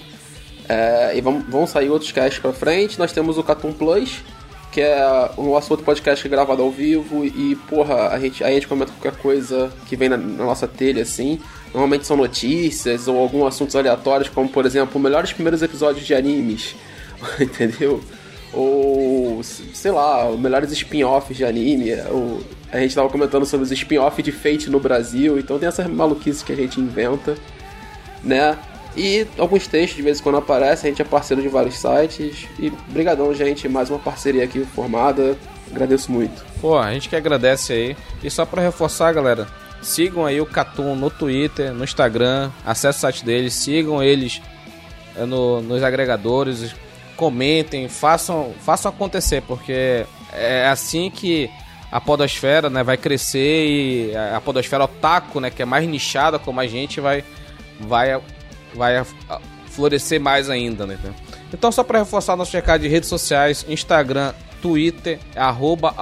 [0.69, 2.99] É, e vão, vão sair outros casts pra frente.
[2.99, 4.21] Nós temos o Catum Plus,
[4.71, 8.67] que é o nosso outro podcast gravado ao vivo, e porra, a gente, a gente
[8.67, 11.41] comenta qualquer coisa que vem na, na nossa telha assim.
[11.73, 16.75] Normalmente são notícias ou alguns assuntos aleatórios, como por exemplo, melhores primeiros episódios de animes,
[17.41, 18.03] entendeu?
[18.53, 21.95] ou sei lá, melhores spin-offs de anime.
[22.11, 25.87] Ou, a gente tava comentando sobre os spin-offs de Fate no Brasil, então tem essas
[25.87, 27.37] maluquices que a gente inventa,
[28.23, 28.57] né?
[28.95, 32.47] E alguns textos de vez em quando aparecem, a gente é parceiro de vários sites.
[32.59, 35.37] E brigadão, gente, mais uma parceria aqui formada.
[35.71, 36.45] Agradeço muito.
[36.61, 37.97] Pô, a gente que agradece aí.
[38.23, 39.49] E só pra reforçar, galera,
[39.83, 44.41] sigam aí o Catum no Twitter, no Instagram, acesse o site deles, sigam eles
[45.17, 46.75] é, no- nos agregadores,
[47.17, 51.51] comentem, façam, façam acontecer, porque é assim que
[51.91, 56.59] a podosfera, né, vai crescer e a podosfera otaku, né, que é mais nichada como
[56.61, 57.23] a gente, vai
[57.79, 58.19] vai
[58.75, 59.05] vai
[59.67, 60.99] florescer mais ainda, né?
[61.53, 65.95] Então só para reforçar nosso recado de redes sociais, Instagram, Twitter, arroba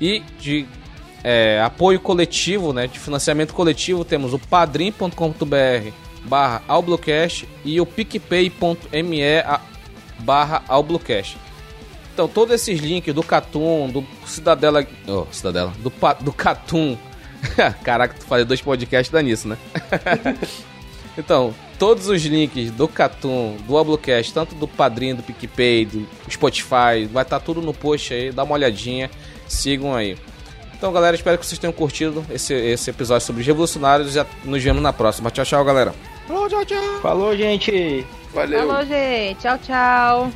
[0.00, 0.66] e de
[1.22, 5.92] é, apoio coletivo, né, de financiamento coletivo, temos o padrim.com.br
[6.24, 9.20] barra Alblocast e o picpay.me
[10.20, 11.36] barra Alblocast.
[12.12, 14.84] Então, todos esses links do Catum, do Cidadela.
[15.06, 15.72] Oh, Cidadela.
[15.78, 16.98] Do, do Catum.
[17.84, 19.56] Caraca, tu falei dois podcasts dá nisso, né?
[21.16, 27.06] então, todos os links do Catum, do Ablocast, tanto do Padrinho, do PicPay, do Spotify,
[27.10, 29.08] vai estar tá tudo no post aí, dá uma olhadinha,
[29.46, 30.18] sigam aí.
[30.78, 34.12] Então, galera, espero que vocês tenham curtido esse, esse episódio sobre os revolucionários.
[34.12, 35.28] Já nos vemos na próxima.
[35.28, 35.92] Tchau, tchau, galera.
[36.28, 37.00] Falou, tchau, tchau.
[37.02, 38.06] Falou, gente.
[38.32, 38.60] Valeu.
[38.60, 39.40] Falou, gente.
[39.40, 40.32] Tchau, tchau.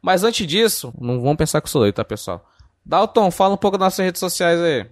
[0.00, 2.46] Mas antes disso, não vamos pensar que eu sou doido, tá, pessoal?
[2.86, 4.86] Dalton, fala um pouco das nossas redes sociais aí.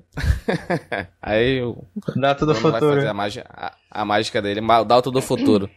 [1.22, 1.84] aí o.
[2.16, 3.08] Dalton do futuro.
[3.08, 4.60] a, mágica, a, a, mágica dele.
[4.60, 5.70] O Dalton do futuro.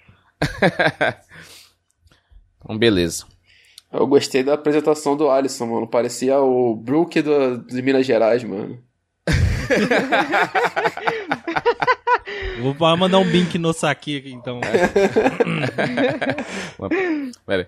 [2.60, 3.24] então, beleza.
[3.94, 5.88] Eu gostei da apresentação do Alisson, mano.
[5.88, 8.80] Parecia o Brook do, de Minas Gerais, mano.
[12.60, 14.60] Vou mandar um link no saque aqui, então.
[17.46, 17.68] Pera aí.